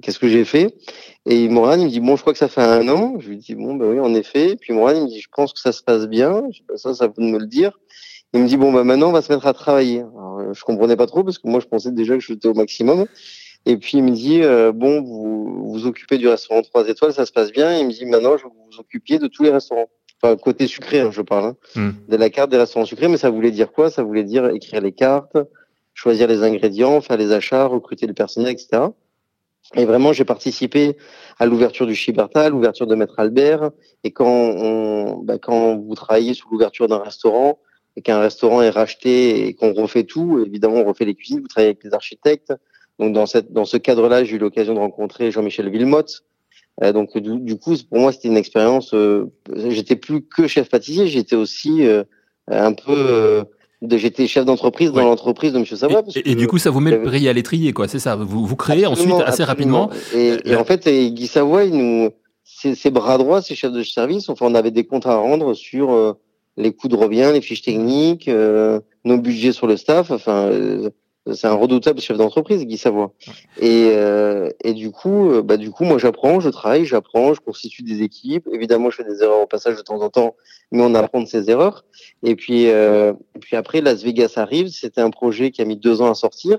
qu'est-ce 0.00 0.18
que 0.18 0.28
j'ai 0.28 0.44
fait? 0.44 0.74
Et 1.26 1.48
Moran, 1.48 1.74
il 1.74 1.84
me 1.84 1.90
dit, 1.90 2.00
bon, 2.00 2.16
je 2.16 2.22
crois 2.22 2.32
que 2.32 2.38
ça 2.38 2.48
fait 2.48 2.62
un 2.62 2.88
an. 2.88 3.16
Je 3.18 3.28
lui 3.28 3.36
dis, 3.36 3.54
bon, 3.54 3.74
ben 3.74 3.86
oui, 3.86 4.00
en 4.00 4.14
effet. 4.14 4.56
Puis 4.58 4.72
Moran, 4.72 4.92
il 4.94 5.02
me 5.02 5.08
dit, 5.08 5.20
je 5.20 5.28
pense 5.34 5.52
que 5.52 5.60
ça 5.60 5.72
se 5.72 5.82
passe 5.82 6.06
bien. 6.06 6.42
Je 6.50 6.60
dis, 6.60 6.64
ben, 6.66 6.76
ça, 6.76 6.94
ça 6.94 7.08
peut 7.08 7.22
me 7.22 7.38
le 7.38 7.46
dire. 7.46 7.78
Il 8.32 8.40
me 8.40 8.48
dit, 8.48 8.56
bon, 8.56 8.72
ben 8.72 8.84
maintenant, 8.84 9.10
on 9.10 9.12
va 9.12 9.20
se 9.20 9.30
mettre 9.30 9.46
à 9.46 9.52
travailler. 9.52 10.00
Alors, 10.00 10.38
euh, 10.38 10.52
je 10.54 10.64
comprenais 10.64 10.96
pas 10.96 11.06
trop 11.06 11.22
parce 11.22 11.38
que 11.38 11.46
moi, 11.48 11.60
je 11.60 11.66
pensais 11.66 11.92
déjà 11.92 12.14
que 12.14 12.20
j'étais 12.20 12.48
au 12.48 12.54
maximum. 12.54 13.06
Et 13.66 13.76
puis, 13.76 13.98
il 13.98 14.04
me 14.04 14.10
dit, 14.10 14.42
euh, 14.42 14.72
bon, 14.72 15.02
vous 15.02 15.70
vous 15.70 15.86
occupez 15.86 16.18
du 16.18 16.28
restaurant 16.28 16.62
3 16.62 16.88
étoiles, 16.88 17.12
ça 17.12 17.26
se 17.26 17.32
passe 17.32 17.52
bien. 17.52 17.78
Il 17.78 17.86
me 17.86 17.92
dit, 17.92 18.06
maintenant, 18.06 18.36
je 18.38 18.44
vais 18.44 18.50
vous 18.50 18.80
occupiez 18.80 19.18
de 19.18 19.26
tous 19.26 19.42
les 19.42 19.50
restaurants. 19.50 19.88
Enfin, 20.22 20.36
côté 20.36 20.66
sucré, 20.68 21.00
hein, 21.00 21.10
je 21.10 21.20
parle, 21.20 21.46
hein, 21.46 21.56
mm. 21.74 21.90
de 22.08 22.16
la 22.16 22.30
carte 22.30 22.50
des 22.50 22.56
restaurants 22.56 22.86
sucrés. 22.86 23.08
Mais 23.08 23.16
ça 23.16 23.30
voulait 23.30 23.50
dire 23.50 23.72
quoi? 23.72 23.90
Ça 23.90 24.02
voulait 24.02 24.24
dire 24.24 24.48
écrire 24.50 24.80
les 24.80 24.92
cartes, 24.92 25.36
choisir 25.94 26.28
les 26.28 26.42
ingrédients, 26.42 27.00
faire 27.00 27.16
les 27.16 27.32
achats, 27.32 27.66
recruter 27.66 28.06
le 28.06 28.14
personnel, 28.14 28.52
etc. 28.52 28.84
Et 29.74 29.84
vraiment, 29.84 30.12
j'ai 30.12 30.24
participé 30.24 30.96
à 31.38 31.46
l'ouverture 31.46 31.86
du 31.86 31.94
Chiberta, 31.94 32.48
l'ouverture 32.48 32.86
de 32.86 32.94
Maître 32.94 33.18
Albert. 33.18 33.70
Et 34.04 34.10
quand, 34.10 34.26
on, 34.26 35.18
bah, 35.22 35.38
quand 35.38 35.76
vous 35.76 35.94
travaillez 35.94 36.34
sous 36.34 36.48
l'ouverture 36.50 36.88
d'un 36.88 36.98
restaurant 36.98 37.58
et 37.96 38.02
qu'un 38.02 38.20
restaurant 38.20 38.62
est 38.62 38.70
racheté 38.70 39.46
et 39.46 39.54
qu'on 39.54 39.72
refait 39.72 40.04
tout, 40.04 40.42
évidemment, 40.44 40.76
on 40.76 40.84
refait 40.84 41.04
les 41.04 41.14
cuisines, 41.14 41.40
vous 41.40 41.48
travaillez 41.48 41.70
avec 41.70 41.84
les 41.84 41.94
architectes. 41.94 42.52
Donc, 42.98 43.12
dans, 43.12 43.26
cette, 43.26 43.52
dans 43.52 43.64
ce 43.64 43.76
cadre-là, 43.76 44.24
j'ai 44.24 44.36
eu 44.36 44.38
l'occasion 44.38 44.74
de 44.74 44.78
rencontrer 44.78 45.30
Jean-Michel 45.30 45.68
Villemotte. 45.70 46.24
Euh, 46.82 46.92
donc, 46.92 47.16
du, 47.18 47.58
coup, 47.58 47.74
pour 47.90 47.98
moi, 47.98 48.12
c'était 48.12 48.28
une 48.28 48.36
expérience. 48.36 48.94
Euh, 48.94 49.26
j'étais 49.68 49.96
plus 49.96 50.22
que 50.22 50.46
chef 50.46 50.68
pâtissier, 50.68 51.06
j'étais 51.06 51.36
aussi 51.36 51.86
euh, 51.86 52.04
un 52.48 52.72
peu 52.72 52.94
euh, 52.96 53.44
j'étais 53.90 54.26
chef 54.26 54.44
d'entreprise 54.44 54.92
dans 54.92 55.02
l'entreprise 55.02 55.52
de 55.52 55.58
Monsieur 55.58 55.76
Savoie. 55.76 56.02
Et, 56.24 56.34
du 56.34 56.46
coup, 56.46 56.58
ça 56.58 56.70
vous 56.70 56.80
met 56.80 56.92
le 56.92 57.02
prix 57.02 57.28
à 57.28 57.32
l'étrier, 57.32 57.72
quoi. 57.72 57.88
C'est 57.88 57.98
ça. 57.98 58.16
Vous, 58.16 58.46
vous 58.46 58.56
créez 58.56 58.86
ensuite 58.86 59.12
assez 59.26 59.44
rapidement. 59.44 59.90
Et, 60.14 60.36
et, 60.44 60.56
en 60.56 60.64
fait, 60.64 60.88
Guy 60.88 61.26
Savoie, 61.26 61.64
il 61.64 61.76
nous, 61.76 62.10
ses, 62.74 62.90
bras 62.90 63.18
droits, 63.18 63.42
ses 63.42 63.54
chefs 63.54 63.72
de 63.72 63.82
service, 63.82 64.28
enfin, 64.28 64.46
on 64.48 64.54
avait 64.54 64.70
des 64.70 64.84
comptes 64.84 65.06
à 65.06 65.16
rendre 65.16 65.54
sur 65.54 65.92
euh, 65.92 66.12
les 66.56 66.72
coûts 66.72 66.88
de 66.88 66.96
revient, 66.96 67.30
les 67.32 67.40
fiches 67.40 67.62
techniques, 67.62 68.28
euh, 68.28 68.80
nos 69.04 69.18
budgets 69.18 69.52
sur 69.52 69.66
le 69.66 69.76
staff. 69.76 70.10
Enfin, 70.10 70.46
euh, 70.46 70.90
c'est 71.30 71.46
un 71.46 71.54
redoutable 71.54 72.00
chef 72.00 72.16
d'entreprise, 72.16 72.66
Guy 72.66 72.76
Savoie. 72.76 73.12
Et, 73.60 73.90
euh, 73.92 74.50
et 74.64 74.72
du 74.72 74.90
coup, 74.90 75.30
euh, 75.30 75.42
bah, 75.42 75.56
du 75.56 75.70
coup, 75.70 75.84
moi, 75.84 75.98
j'apprends, 75.98 76.40
je 76.40 76.48
travaille, 76.48 76.84
j'apprends, 76.84 77.32
je 77.32 77.40
constitue 77.40 77.82
des 77.82 78.02
équipes. 78.02 78.48
Évidemment, 78.52 78.90
je 78.90 78.96
fais 78.96 79.04
des 79.04 79.22
erreurs 79.22 79.40
au 79.40 79.46
passage 79.46 79.76
de 79.76 79.82
temps 79.82 80.00
en 80.00 80.10
temps, 80.10 80.34
mais 80.72 80.82
on 80.82 80.94
apprend 80.94 81.20
de 81.20 81.28
ces 81.28 81.48
erreurs. 81.48 81.84
Et 82.24 82.34
puis, 82.34 82.68
euh, 82.68 83.12
et 83.36 83.38
puis 83.38 83.56
après, 83.56 83.80
Las 83.80 84.02
Vegas 84.02 84.32
arrive. 84.36 84.68
C'était 84.68 85.00
un 85.00 85.10
projet 85.10 85.52
qui 85.52 85.62
a 85.62 85.64
mis 85.64 85.76
deux 85.76 86.02
ans 86.02 86.10
à 86.10 86.14
sortir. 86.14 86.58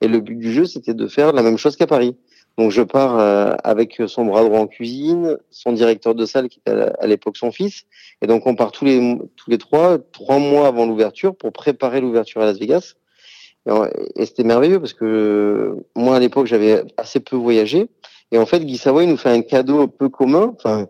Et 0.00 0.06
le 0.06 0.20
but 0.20 0.36
du 0.36 0.52
jeu, 0.52 0.64
c'était 0.64 0.94
de 0.94 1.06
faire 1.08 1.32
la 1.32 1.42
même 1.42 1.58
chose 1.58 1.76
qu'à 1.76 1.88
Paris. 1.88 2.16
Donc, 2.56 2.70
je 2.70 2.82
pars 2.82 3.18
euh, 3.18 3.54
avec 3.64 4.00
son 4.06 4.26
bras 4.26 4.44
droit 4.44 4.60
en 4.60 4.68
cuisine, 4.68 5.38
son 5.50 5.72
directeur 5.72 6.14
de 6.14 6.24
salle 6.24 6.48
qui 6.48 6.60
était 6.60 6.70
à 7.00 7.06
l'époque 7.08 7.36
son 7.36 7.50
fils. 7.50 7.82
Et 8.22 8.28
donc, 8.28 8.46
on 8.46 8.54
part 8.54 8.70
tous 8.70 8.84
les, 8.84 9.18
tous 9.34 9.50
les 9.50 9.58
trois, 9.58 9.98
trois 9.98 10.38
mois 10.38 10.68
avant 10.68 10.86
l'ouverture 10.86 11.34
pour 11.34 11.52
préparer 11.52 12.00
l'ouverture 12.00 12.42
à 12.42 12.44
Las 12.44 12.58
Vegas. 12.58 12.94
Et 13.66 14.26
c'était 14.26 14.44
merveilleux 14.44 14.78
parce 14.78 14.92
que 14.92 15.76
moi, 15.96 16.16
à 16.16 16.20
l'époque, 16.20 16.46
j'avais 16.46 16.84
assez 16.96 17.20
peu 17.20 17.36
voyagé. 17.36 17.88
Et 18.30 18.38
en 18.38 18.46
fait, 18.46 18.60
Guy 18.60 18.76
Savoy 18.76 19.06
nous 19.06 19.16
fait 19.16 19.30
un 19.30 19.42
cadeau 19.42 19.82
un 19.82 19.88
peu 19.88 20.08
commun. 20.08 20.54
Enfin, 20.56 20.86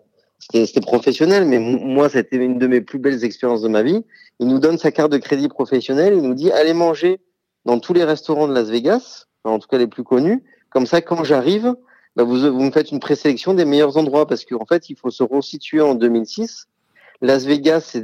c'était 0.51 0.81
professionnel, 0.81 1.45
mais 1.45 1.59
moi, 1.59 2.09
c'était 2.09 2.37
une 2.37 2.59
de 2.59 2.67
mes 2.67 2.81
plus 2.81 2.99
belles 2.99 3.23
expériences 3.23 3.61
de 3.61 3.69
ma 3.69 3.81
vie. 3.81 4.03
Il 4.39 4.47
nous 4.47 4.59
donne 4.59 4.77
sa 4.77 4.91
carte 4.91 5.11
de 5.11 5.17
crédit 5.17 5.47
professionnel. 5.47 6.13
Il 6.15 6.21
nous 6.21 6.33
dit, 6.33 6.51
allez 6.51 6.73
manger 6.73 7.19
dans 7.63 7.79
tous 7.79 7.93
les 7.93 8.03
restaurants 8.03 8.47
de 8.47 8.53
Las 8.53 8.69
Vegas, 8.69 9.25
en 9.43 9.59
tout 9.59 9.67
cas 9.67 9.77
les 9.77 9.87
plus 9.87 10.03
connus. 10.03 10.43
Comme 10.69 10.85
ça, 10.85 11.01
quand 11.01 11.23
j'arrive, 11.23 11.75
bah, 12.15 12.23
vous, 12.23 12.39
vous 12.39 12.63
me 12.63 12.71
faites 12.71 12.91
une 12.91 12.99
présélection 12.99 13.53
des 13.53 13.65
meilleurs 13.65 13.97
endroits 13.97 14.27
parce 14.27 14.43
qu'en 14.43 14.65
fait, 14.65 14.89
il 14.89 14.97
faut 14.97 15.09
se 15.09 15.23
resituer 15.23 15.81
en 15.81 15.95
2006. 15.95 16.67
Las 17.21 17.45
Vegas, 17.45 17.97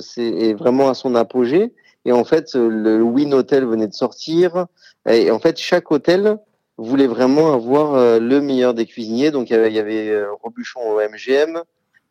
c'est 0.00 0.52
vraiment 0.54 0.88
à 0.88 0.94
son 0.94 1.14
apogée. 1.14 1.72
Et 2.06 2.12
en 2.12 2.24
fait, 2.24 2.54
le 2.54 3.02
Win 3.02 3.34
Hotel 3.34 3.66
venait 3.66 3.88
de 3.88 3.92
sortir. 3.92 4.66
Et 5.08 5.30
en 5.32 5.40
fait, 5.40 5.58
chaque 5.58 5.90
hôtel 5.90 6.38
voulait 6.78 7.08
vraiment 7.08 7.52
avoir 7.52 7.94
euh, 7.94 8.20
le 8.20 8.40
meilleur 8.40 8.74
des 8.74 8.86
cuisiniers. 8.86 9.32
Donc, 9.32 9.50
il 9.50 9.54
y 9.54 9.78
avait, 9.78 10.08
euh, 10.10 10.28
Robuchon 10.42 10.80
au 10.80 11.00
MGM, 11.00 11.62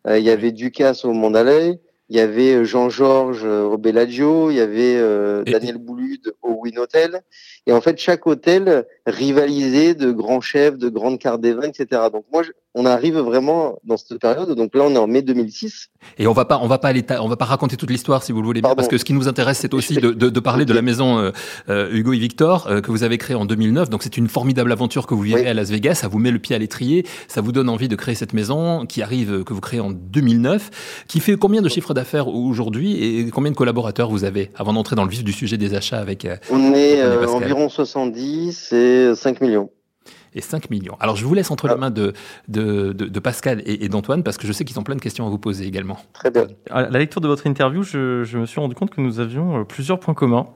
euh, 0.08 0.20
il 0.20 0.26
y 0.26 0.30
avait 0.30 0.52
Ducasse 0.52 1.06
au 1.06 1.14
Mandalay, 1.14 1.80
il 2.10 2.18
y 2.18 2.20
avait 2.20 2.66
Jean-Georges 2.66 3.46
au 3.46 3.78
Bellagio, 3.78 4.52
il 4.52 4.58
y 4.58 4.60
avait 4.60 5.00
Daniel 5.46 5.78
Boulude 5.78 6.36
au 6.44 6.60
Win 6.62 6.78
Hotel. 6.78 7.22
Et 7.68 7.72
en 7.72 7.82
fait, 7.82 7.98
chaque 7.98 8.28
hôtel 8.28 8.86
rivalisait 9.08 9.96
de 9.96 10.12
grands 10.12 10.42
chefs, 10.42 10.78
de 10.78 10.90
grandes 10.90 11.20
cartes 11.20 11.42
des 11.42 11.54
vins, 11.54 11.68
etc. 11.68 12.04
Donc 12.12 12.26
moi, 12.32 12.44
on 12.76 12.86
arrive 12.86 13.18
vraiment 13.18 13.80
dans 13.86 13.96
cette 13.96 14.20
période. 14.20 14.52
Donc 14.52 14.76
là, 14.76 14.84
on 14.86 14.94
est 14.94 14.98
en 14.98 15.08
mai 15.08 15.22
2006. 15.22 15.90
Et 16.20 16.28
on 16.28 16.34
va 16.34 16.46
pas, 16.46 16.60
on 16.62 16.68
va 16.68 16.78
pas 16.78 16.90
aller, 16.90 17.04
on 17.22 17.30
va 17.30 17.38
pas 17.38 17.46
raconter 17.46 17.78
toute 17.78 17.90
l'histoire 17.90 18.22
si 18.22 18.34
vous 18.34 18.42
le 18.42 18.46
voulez 18.46 18.62
bien, 18.62 18.76
parce 18.76 18.90
que 18.90 18.98
ce 18.98 19.06
qui 19.06 19.14
nous 19.14 19.28
intéresse, 19.28 19.60
c'est 19.60 19.74
aussi 19.74 19.96
de, 19.96 20.12
de, 20.12 20.30
de, 20.30 20.40
parler 20.40 20.66
de 20.66 20.74
la 20.74 20.82
maison 20.82 21.18
euh, 21.18 21.32
euh, 21.70 21.90
Hugo 21.92 22.14
et 22.14 22.20
Victor 22.20 22.68
euh, 22.68 22.82
que 22.82 22.92
vous 22.92 23.04
avez 23.04 23.18
créée 23.18 23.36
en 23.36 23.46
2009. 23.46 23.90
Donc 23.90 24.04
c'est 24.04 24.18
une 24.18 24.28
formidable 24.28 24.72
aventure 24.72 25.08
que 25.08 25.14
vous 25.14 25.22
vivez 25.22 25.48
à 25.48 25.54
Las 25.54 25.70
Vegas. 25.70 25.96
Ça 25.96 26.10
vous 26.10 26.20
met 26.20 26.32
le 26.32 26.40
pied 26.40 26.56
à 26.56 26.60
l'étrier, 26.60 27.06
ça 27.28 27.40
vous 27.40 27.54
donne 27.54 27.70
envie 27.70 27.88
de 27.88 27.96
créer 27.96 28.14
cette 28.14 28.34
maison 28.34 28.86
qui 28.86 29.02
arrive, 29.02 29.44
que 29.44 29.54
vous 29.54 29.62
créez 29.62 29.80
en 29.80 29.92
2009, 29.92 31.06
qui 31.08 31.22
fait 31.22 31.38
combien 31.38 31.62
de 31.62 31.70
chiffres 31.70 31.94
d'affaires 31.94 32.28
aujourd'hui 32.28 33.02
et 33.02 33.30
combien 33.30 33.52
de 33.52 33.56
collaborateurs 33.56 34.10
vous 34.10 34.26
avez 34.26 34.52
avant 34.56 34.74
d'entrer 34.74 34.98
dans 34.98 35.06
le 35.06 35.10
vif 35.10 35.24
du 35.24 35.32
sujet 35.32 35.58
des 35.58 35.76
achats 35.76 36.00
avec. 36.00 36.28
on 36.52 36.74
est 36.74 37.02
environ 37.56 37.70
70 37.70 38.74
et 38.74 39.16
5 39.16 39.42
millions 39.42 39.70
et 40.38 40.42
5 40.42 40.70
millions. 40.70 40.98
Alors, 41.00 41.16
je 41.16 41.24
vous 41.24 41.34
laisse 41.34 41.50
entre 41.50 41.70
les 41.70 41.76
mains 41.76 41.92
de, 41.92 42.12
de, 42.50 42.92
de, 42.92 43.20
Pascal 43.22 43.64
et, 43.66 43.88
d'Antoine 43.88 44.22
parce 44.22 44.38
que 44.38 44.46
je 44.46 44.52
sais 44.52 44.66
qu'ils 44.66 44.78
ont 44.78 44.84
plein 44.84 44.98
de 44.98 45.02
questions 45.02 45.26
à 45.26 45.30
vous 45.30 45.38
poser 45.38 45.66
également. 45.66 45.98
Très 46.12 46.30
bien. 46.30 46.48
À 46.70 46.90
la 46.90 47.00
lecture 47.00 47.22
de 47.22 47.30
votre 47.30 47.48
interview, 47.48 47.84
je, 47.84 48.26
je 48.26 48.38
me 48.38 48.46
suis 48.46 48.60
rendu 48.60 48.76
compte 48.76 48.90
que 48.90 49.00
nous 49.00 49.22
avions 49.22 49.62
euh, 49.62 49.64
plusieurs 49.64 49.98
points 49.98 50.14
communs. 50.14 50.48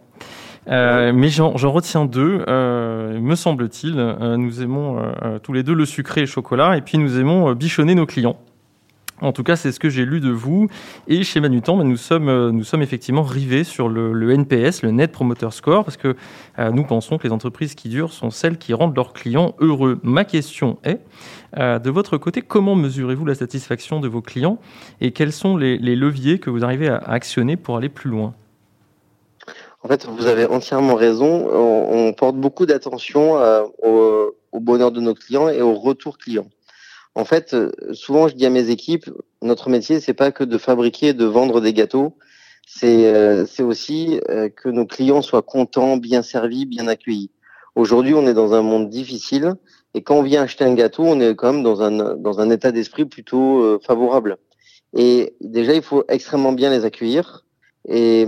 Euh, 0.68 1.14
mais 1.14 1.30
j'en 1.30 1.54
retiens 1.54 2.06
deux, 2.06 2.44
euh, 2.48 3.20
me 3.20 3.36
semble-t-il. 3.36 3.96
Euh, 3.98 4.38
nous 4.38 4.62
aimons 4.62 5.00
euh, 5.00 5.40
tous 5.40 5.54
les 5.54 5.64
deux 5.64 5.74
le 5.74 5.86
sucré 5.86 6.22
et 6.22 6.24
le 6.26 6.30
chocolat, 6.30 6.78
et 6.78 6.82
puis 6.82 6.98
nous 6.98 7.18
aimons 7.18 7.54
bichonner 7.54 7.96
nos 7.96 8.06
clients. 8.06 8.38
En 9.22 9.34
tout 9.34 9.44
cas, 9.44 9.56
c'est 9.56 9.72
ce 9.72 9.80
que 9.80 9.90
j'ai 9.90 10.06
lu 10.06 10.20
de 10.20 10.30
vous. 10.30 10.68
Et 11.08 11.24
chez 11.24 11.40
Manutan, 11.40 11.78
ben, 11.78 11.84
nous, 11.84 11.98
sommes, 11.98 12.30
euh, 12.30 12.52
nous 12.52 12.64
sommes 12.64 12.82
effectivement 12.82 13.24
rivés 13.24 13.64
sur 13.64 13.90
le, 13.90 14.32
NPS, 14.32 14.82
le 14.84 14.92
Net 14.92 15.12
Promoter 15.12 15.50
Score, 15.52 15.84
parce 15.84 15.98
que 15.98 16.16
euh, 16.58 16.72
nous 16.72 16.84
pensons 16.84 17.18
que 17.18 17.28
les 17.28 17.34
entreprises 17.34 17.76
qui 17.76 17.90
durent 17.90 18.14
sont 18.14 18.30
celles 18.30 18.58
qui 18.58 18.74
rendent 18.74 18.96
leurs 18.96 19.14
clients 19.14 19.56
heureux. 19.60 20.00
Ma 20.04 20.24
question 20.24 20.78
est, 20.84 21.00
euh, 21.58 21.80
de 21.80 21.90
votre 21.90 22.18
côté, 22.18 22.42
comment 22.42 22.76
mesurez-vous 22.76 23.26
la 23.26 23.36
satisfaction 23.36 24.00
de 24.00 24.08
vos 24.08 24.22
clients 24.22 24.60
et 25.02 25.12
quels 25.12 25.34
sont 25.34 25.58
les, 25.58 25.78
leviers 25.78 26.40
que 26.40 26.50
vous 26.50 26.64
arrivez 26.64 26.88
à 26.88 26.98
actionner 26.98 27.58
pour 27.58 27.76
aller 27.76 27.90
plus 27.90 28.10
loin? 28.10 28.34
En 29.84 29.88
fait, 29.88 30.06
vous 30.06 30.28
avez 30.28 30.46
entièrement 30.46 30.96
raison. 30.96 31.48
On, 31.52 32.14
porte 32.14 32.36
beaucoup 32.36 32.66
d'attention 32.66 33.36
au 33.82 34.60
bonheur 34.60 34.92
de 34.92 35.00
nos 35.00 35.14
clients 35.14 35.48
et 35.48 35.62
au 35.62 35.74
retour 35.74 36.18
client. 36.18 36.46
En 37.20 37.26
fait, 37.26 37.54
euh, 37.54 37.70
souvent 37.92 38.30
je 38.30 38.36
dis 38.36 38.46
à 38.46 38.50
mes 38.50 38.70
équipes, 38.70 39.10
notre 39.42 39.70
métier 39.70 40.00
c'est 40.00 40.14
pas 40.14 40.32
que 40.32 40.46
de 40.46 40.58
fabriquer, 40.58 41.12
de 41.12 41.26
vendre 41.26 41.60
des 41.60 41.74
gâteaux, 41.74 42.16
c'est 42.66 43.14
euh, 43.14 43.46
aussi 43.60 44.22
euh, 44.30 44.48
que 44.48 44.70
nos 44.70 44.86
clients 44.86 45.22
soient 45.22 45.42
contents, 45.42 45.98
bien 45.98 46.22
servis, 46.22 46.66
bien 46.66 46.88
accueillis. 46.88 47.30
Aujourd'hui, 47.76 48.14
on 48.14 48.26
est 48.26 48.34
dans 48.34 48.54
un 48.54 48.62
monde 48.62 48.88
difficile 48.88 49.56
et 49.96 50.02
quand 50.02 50.16
on 50.16 50.22
vient 50.24 50.44
acheter 50.44 50.64
un 50.64 50.74
gâteau, 50.74 51.04
on 51.04 51.20
est 51.20 51.36
quand 51.36 51.52
même 51.52 51.62
dans 51.62 51.82
un 51.82 52.16
dans 52.16 52.40
un 52.40 52.50
état 52.52 52.72
d'esprit 52.72 53.04
plutôt 53.04 53.78
favorable. 53.82 54.38
Et 54.96 55.36
déjà, 55.42 55.74
il 55.74 55.82
faut 55.82 56.06
extrêmement 56.08 56.54
bien 56.54 56.70
les 56.70 56.86
accueillir 56.86 57.46
Et, 57.86 58.28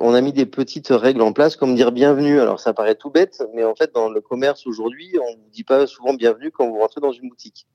on 0.00 0.12
a 0.12 0.20
mis 0.20 0.34
des 0.34 0.46
petites 0.46 0.88
règles 0.88 1.22
en 1.22 1.32
place, 1.32 1.56
comme 1.56 1.74
dire 1.74 1.90
bienvenue. 1.90 2.38
Alors 2.38 2.60
ça 2.60 2.74
paraît 2.74 2.96
tout 2.96 3.10
bête, 3.10 3.42
mais 3.54 3.64
en 3.64 3.74
fait 3.74 3.94
dans 3.94 4.10
le 4.10 4.20
commerce 4.20 4.66
aujourd'hui, 4.66 5.16
on 5.26 5.30
ne 5.32 5.42
vous 5.42 5.50
dit 5.50 5.64
pas 5.64 5.86
souvent 5.86 6.12
bienvenue 6.12 6.50
quand 6.50 6.68
vous 6.68 6.78
rentrez 6.78 7.00
dans 7.00 7.12
une 7.12 7.30
boutique. 7.30 7.66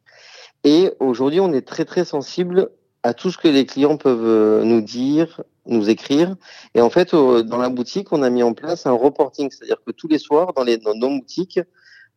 Et 0.63 0.91
aujourd'hui, 0.99 1.39
on 1.39 1.53
est 1.53 1.67
très 1.67 1.85
très 1.85 2.05
sensible 2.05 2.69
à 3.03 3.13
tout 3.13 3.31
ce 3.31 3.37
que 3.37 3.47
les 3.47 3.65
clients 3.65 3.97
peuvent 3.97 4.25
euh, 4.25 4.63
nous 4.63 4.81
dire, 4.81 5.41
nous 5.65 5.89
écrire. 5.89 6.35
Et 6.75 6.81
en 6.81 6.89
fait, 6.89 7.13
dans 7.13 7.57
la 7.57 7.69
boutique, 7.69 8.11
on 8.11 8.21
a 8.21 8.29
mis 8.29 8.43
en 8.43 8.53
place 8.53 8.85
un 8.85 8.91
reporting, 8.91 9.49
c'est-à-dire 9.49 9.81
que 9.85 9.91
tous 9.91 10.07
les 10.07 10.19
soirs, 10.19 10.53
dans, 10.53 10.63
les, 10.63 10.77
dans 10.77 10.93
nos 10.93 11.09
boutiques, 11.09 11.59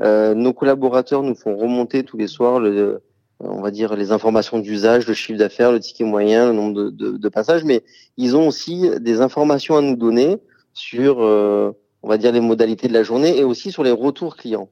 euh, 0.02 0.34
nos 0.34 0.52
collaborateurs 0.52 1.22
nous 1.22 1.34
font 1.34 1.56
remonter 1.56 2.02
tous 2.02 2.16
les 2.16 2.26
soirs 2.26 2.58
le, 2.58 3.00
on 3.40 3.60
va 3.60 3.70
dire 3.70 3.96
les 3.96 4.12
informations 4.12 4.58
d'usage, 4.58 5.06
le 5.06 5.14
chiffre 5.14 5.38
d'affaires, 5.38 5.72
le 5.72 5.80
ticket 5.80 6.04
moyen, 6.04 6.46
le 6.46 6.52
nombre 6.52 6.90
de, 6.90 7.28
passages, 7.28 7.64
mais 7.64 7.84
ils 8.16 8.36
ont 8.36 8.48
aussi 8.48 8.90
des 9.00 9.20
informations 9.20 9.76
à 9.76 9.80
nous 9.80 9.96
donner 9.96 10.38
sur, 10.72 11.22
euh, 11.22 11.72
on 12.02 12.08
va 12.08 12.18
dire, 12.18 12.32
les 12.32 12.40
modalités 12.40 12.88
de 12.88 12.92
la 12.92 13.02
journée 13.02 13.38
et 13.38 13.44
aussi 13.44 13.72
sur 13.72 13.82
les 13.82 13.90
retours 13.90 14.36
clients. 14.36 14.68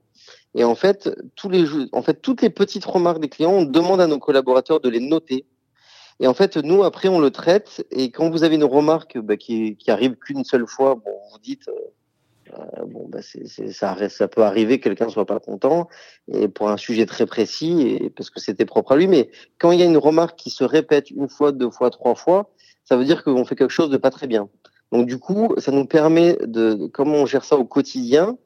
Et 0.54 0.64
en 0.64 0.75
fait, 0.75 1.11
tous 1.35 1.49
les, 1.49 1.64
en 1.92 2.02
fait, 2.02 2.21
toutes 2.21 2.42
les 2.42 2.50
petites 2.50 2.85
remarques 2.85 3.21
des 3.21 3.28
clients, 3.28 3.52
on 3.52 3.64
demande 3.64 4.00
à 4.00 4.06
nos 4.06 4.18
collaborateurs 4.18 4.80
de 4.80 4.88
les 4.88 5.00
noter. 5.00 5.47
Et 6.21 6.26
en 6.26 6.35
fait, 6.35 6.56
nous, 6.56 6.82
après, 6.82 7.09
on 7.09 7.21
le 7.21 7.30
traite. 7.30 7.87
Et 7.90 8.11
quand 8.11 8.30
vous 8.30 8.44
avez 8.44 8.56
une 8.56 8.64
remarque 8.64 9.18
bah, 9.18 9.37
qui, 9.37 9.76
qui 9.76 9.90
arrive 9.90 10.16
qu'une 10.16 10.44
seule 10.44 10.66
fois, 10.66 10.94
bon, 10.94 11.12
vous 11.32 11.38
dites, 11.38 11.68
euh, 11.68 11.73
euh, 12.59 12.85
bon, 12.87 13.06
bah 13.09 13.21
c'est, 13.23 13.73
ça, 13.73 13.97
ça 14.09 14.28
peut 14.28 14.42
arriver 14.42 14.78
que 14.78 14.85
quelqu'un 14.85 15.09
soit 15.09 15.25
pas 15.25 15.40
content 15.40 15.88
et 16.30 16.49
pour 16.49 16.68
un 16.68 16.76
sujet 16.76 17.06
très 17.06 17.25
précis 17.25 17.80
et 17.82 18.11
parce 18.11 18.28
que 18.30 18.40
c'était 18.40 18.66
propre 18.66 18.92
à 18.92 18.97
lui. 18.97 19.06
Mais 19.06 19.30
quand 19.59 19.73
il 19.73 19.80
y 19.80 19.82
a 19.82 19.87
une 19.87 19.97
remarque 19.97 20.38
qui 20.38 20.50
se 20.50 20.64
répète 20.64 21.11
une 21.11 21.28
fois, 21.28 21.52
deux 21.52 21.71
fois, 21.71 21.90
trois 21.90 22.14
fois, 22.14 22.50
ça 22.85 22.97
veut 22.97 23.04
dire 23.04 23.25
qu'on 23.25 23.44
fait 23.44 23.56
quelque 23.56 23.71
chose 23.71 23.90
de 23.90 23.97
pas 23.97 24.11
très 24.11 24.26
bien. 24.26 24.49
Donc 24.90 25.06
du 25.06 25.18
coup, 25.18 25.54
ça 25.56 25.73
nous 25.73 25.87
permet 25.87 26.37
de, 26.42 26.88
comment 26.92 27.16
on 27.16 27.26
gère 27.26 27.44
ça 27.44 27.56
au 27.56 27.64
quotidien 27.64 28.37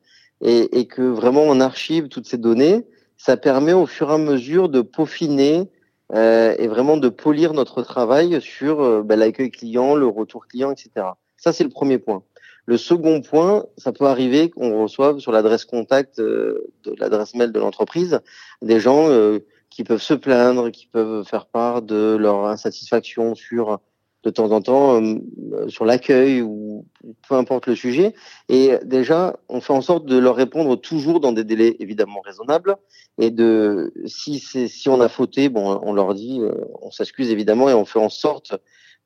et, 0.42 0.78
et 0.78 0.86
que 0.86 1.02
vraiment 1.02 1.42
on 1.42 1.60
archive 1.60 2.08
toutes 2.08 2.26
ces 2.26 2.38
données. 2.38 2.86
Ça 3.16 3.36
permet 3.36 3.72
au 3.72 3.86
fur 3.86 4.10
et 4.10 4.14
à 4.14 4.18
mesure 4.18 4.68
de 4.68 4.82
peaufiner 4.82 5.70
euh, 6.14 6.54
et 6.58 6.68
vraiment 6.68 6.96
de 6.96 7.08
polir 7.08 7.54
notre 7.54 7.82
travail 7.82 8.40
sur 8.40 9.02
bah, 9.02 9.16
l'accueil 9.16 9.50
client, 9.50 9.94
le 9.94 10.06
retour 10.06 10.46
client, 10.46 10.70
etc. 10.70 11.06
Ça 11.36 11.52
c'est 11.52 11.64
le 11.64 11.70
premier 11.70 11.98
point. 11.98 12.22
Le 12.66 12.76
second 12.76 13.20
point, 13.20 13.64
ça 13.78 13.92
peut 13.92 14.06
arriver 14.06 14.50
qu'on 14.50 14.82
reçoive 14.82 15.20
sur 15.20 15.30
l'adresse 15.30 15.64
contact 15.64 16.18
euh, 16.18 16.66
de 16.82 16.94
l'adresse 16.98 17.34
mail 17.34 17.52
de 17.52 17.60
l'entreprise 17.60 18.20
des 18.60 18.80
gens 18.80 19.08
euh, 19.08 19.38
qui 19.70 19.84
peuvent 19.84 20.02
se 20.02 20.14
plaindre, 20.14 20.70
qui 20.70 20.88
peuvent 20.88 21.24
faire 21.24 21.46
part 21.46 21.80
de 21.82 22.16
leur 22.18 22.46
insatisfaction 22.46 23.36
sur 23.36 23.78
de 24.26 24.30
temps 24.30 24.50
en 24.50 24.60
temps 24.60 25.00
euh, 25.00 25.68
sur 25.68 25.84
l'accueil 25.84 26.42
ou 26.42 26.84
peu 27.28 27.36
importe 27.36 27.66
le 27.66 27.76
sujet. 27.76 28.12
Et 28.48 28.72
déjà, 28.84 29.36
on 29.48 29.60
fait 29.60 29.72
en 29.72 29.80
sorte 29.80 30.04
de 30.04 30.18
leur 30.18 30.34
répondre 30.34 30.76
toujours 30.76 31.20
dans 31.20 31.32
des 31.32 31.44
délais 31.44 31.76
évidemment 31.78 32.20
raisonnables. 32.20 32.76
Et 33.18 33.30
de 33.30 33.94
si 34.04 34.40
c'est 34.40 34.68
si 34.68 34.88
on 34.88 35.00
a 35.00 35.08
fauté, 35.08 35.48
bon, 35.48 35.80
on 35.82 35.92
leur 35.92 36.14
dit, 36.14 36.40
on 36.82 36.90
s'excuse 36.90 37.30
évidemment 37.30 37.70
et 37.70 37.74
on 37.74 37.84
fait 37.84 38.00
en 38.00 38.10
sorte 38.10 38.56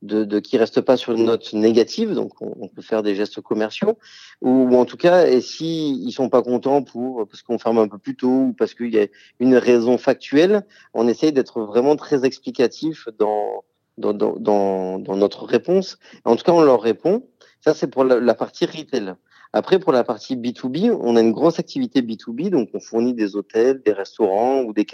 de, 0.03 0.25
de 0.25 0.41
qui 0.41 0.57
reste 0.57 0.81
pas 0.81 0.97
sur 0.97 1.13
une 1.13 1.25
note 1.25 1.53
négative, 1.53 2.15
donc 2.15 2.33
on, 2.41 2.69
peut 2.69 2.83
faire 2.83 3.03
des 3.03 3.15
gestes 3.15 3.41
commerciaux, 3.41 3.99
ou, 4.41 4.75
en 4.77 4.85
tout 4.85 4.97
cas, 4.97 5.27
et 5.27 5.41
si 5.41 5.91
ils 6.03 6.13
sont 6.13 6.29
pas 6.29 6.43
contents 6.43 6.83
pour 6.83 7.27
parce 7.29 7.43
qu'on 7.43 7.59
ferme 7.59 7.79
un 7.79 7.89
peu 7.89 7.99
plus 7.99 8.17
tôt 8.17 8.29
ou 8.29 8.55
parce 8.57 8.75
qu'il 8.75 8.95
y 8.95 8.99
a 8.99 9.07
une 9.39 9.57
raison 9.57 9.99
factuelle, 9.99 10.65
on 10.95 11.07
essaye 11.09 11.33
d'être 11.33 11.61
vraiment 11.63 11.97
très 11.97 12.25
explicatif 12.25 13.09
dans 13.19 13.65
dans, 13.99 14.13
dans, 14.13 14.99
dans 14.99 15.17
notre 15.17 15.45
réponse. 15.45 15.99
En 16.25 16.37
tout 16.37 16.45
cas, 16.45 16.53
on 16.53 16.63
leur 16.63 16.81
répond. 16.81 17.25
Ça, 17.61 17.75
c'est 17.75 17.89
pour 17.89 18.05
la, 18.05 18.35
partie 18.35 18.67
retail. 18.67 19.15
Après, 19.53 19.79
pour 19.79 19.93
la 19.93 20.05
partie 20.05 20.37
B2B, 20.37 20.97
on 21.01 21.17
a 21.17 21.21
une 21.21 21.33
grosse 21.33 21.59
activité 21.59 22.01
B2B, 22.01 22.51
donc 22.51 22.71
on 22.73 22.81
fournit 22.81 23.15
des 23.15 23.37
hôtels, 23.37 23.83
des 23.83 23.93
restaurants 23.93 24.63
ou 24.63 24.73
des 24.73 24.87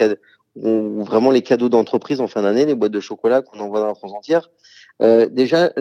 ou 0.55 1.03
vraiment 1.03 1.29
les 1.29 1.43
cadeaux 1.43 1.69
d'entreprise 1.69 2.19
en 2.19 2.27
fin 2.27 2.41
d'année, 2.41 2.65
les 2.65 2.73
boîtes 2.73 2.91
de 2.91 2.99
chocolat 2.99 3.43
qu'on 3.43 3.59
envoie 3.59 3.79
dans 3.79 3.87
la 3.87 3.95
France 3.95 4.13
entière. 4.13 4.49
Euh, 5.01 5.27
déjà, 5.27 5.71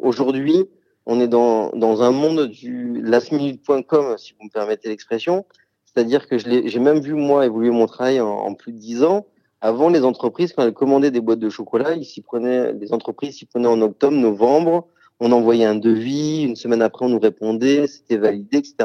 aujourd'hui, 0.00 0.66
on 1.04 1.20
est 1.20 1.28
dans, 1.28 1.70
dans 1.70 2.02
un 2.02 2.12
monde 2.12 2.46
du 2.46 3.02
lastminute.com, 3.02 4.16
si 4.16 4.34
vous 4.38 4.44
me 4.44 4.50
permettez 4.50 4.88
l'expression. 4.88 5.44
C'est-à-dire 5.84 6.28
que 6.28 6.38
j'ai 6.38 6.78
même 6.78 7.00
vu, 7.00 7.14
moi, 7.14 7.46
évoluer 7.46 7.70
mon 7.70 7.86
travail 7.86 8.20
en, 8.20 8.54
plus 8.54 8.72
de 8.72 8.78
dix 8.78 9.02
ans. 9.02 9.26
Avant, 9.60 9.88
les 9.88 10.04
entreprises, 10.04 10.52
quand 10.52 10.62
elles 10.62 10.72
commandaient 10.72 11.10
des 11.10 11.20
boîtes 11.20 11.40
de 11.40 11.50
chocolat, 11.50 11.94
ils 11.94 12.04
s'y 12.04 12.20
prenaient, 12.20 12.72
les 12.74 12.92
entreprises 12.92 13.38
s'y 13.38 13.44
prenaient 13.44 13.66
en 13.66 13.80
octobre, 13.82 14.16
novembre. 14.16 14.86
On 15.18 15.32
envoyait 15.32 15.64
un 15.64 15.74
devis. 15.74 16.42
Une 16.42 16.54
semaine 16.54 16.80
après, 16.80 17.04
on 17.04 17.08
nous 17.08 17.18
répondait, 17.18 17.88
c'était 17.88 18.18
validé, 18.18 18.58
etc. 18.58 18.76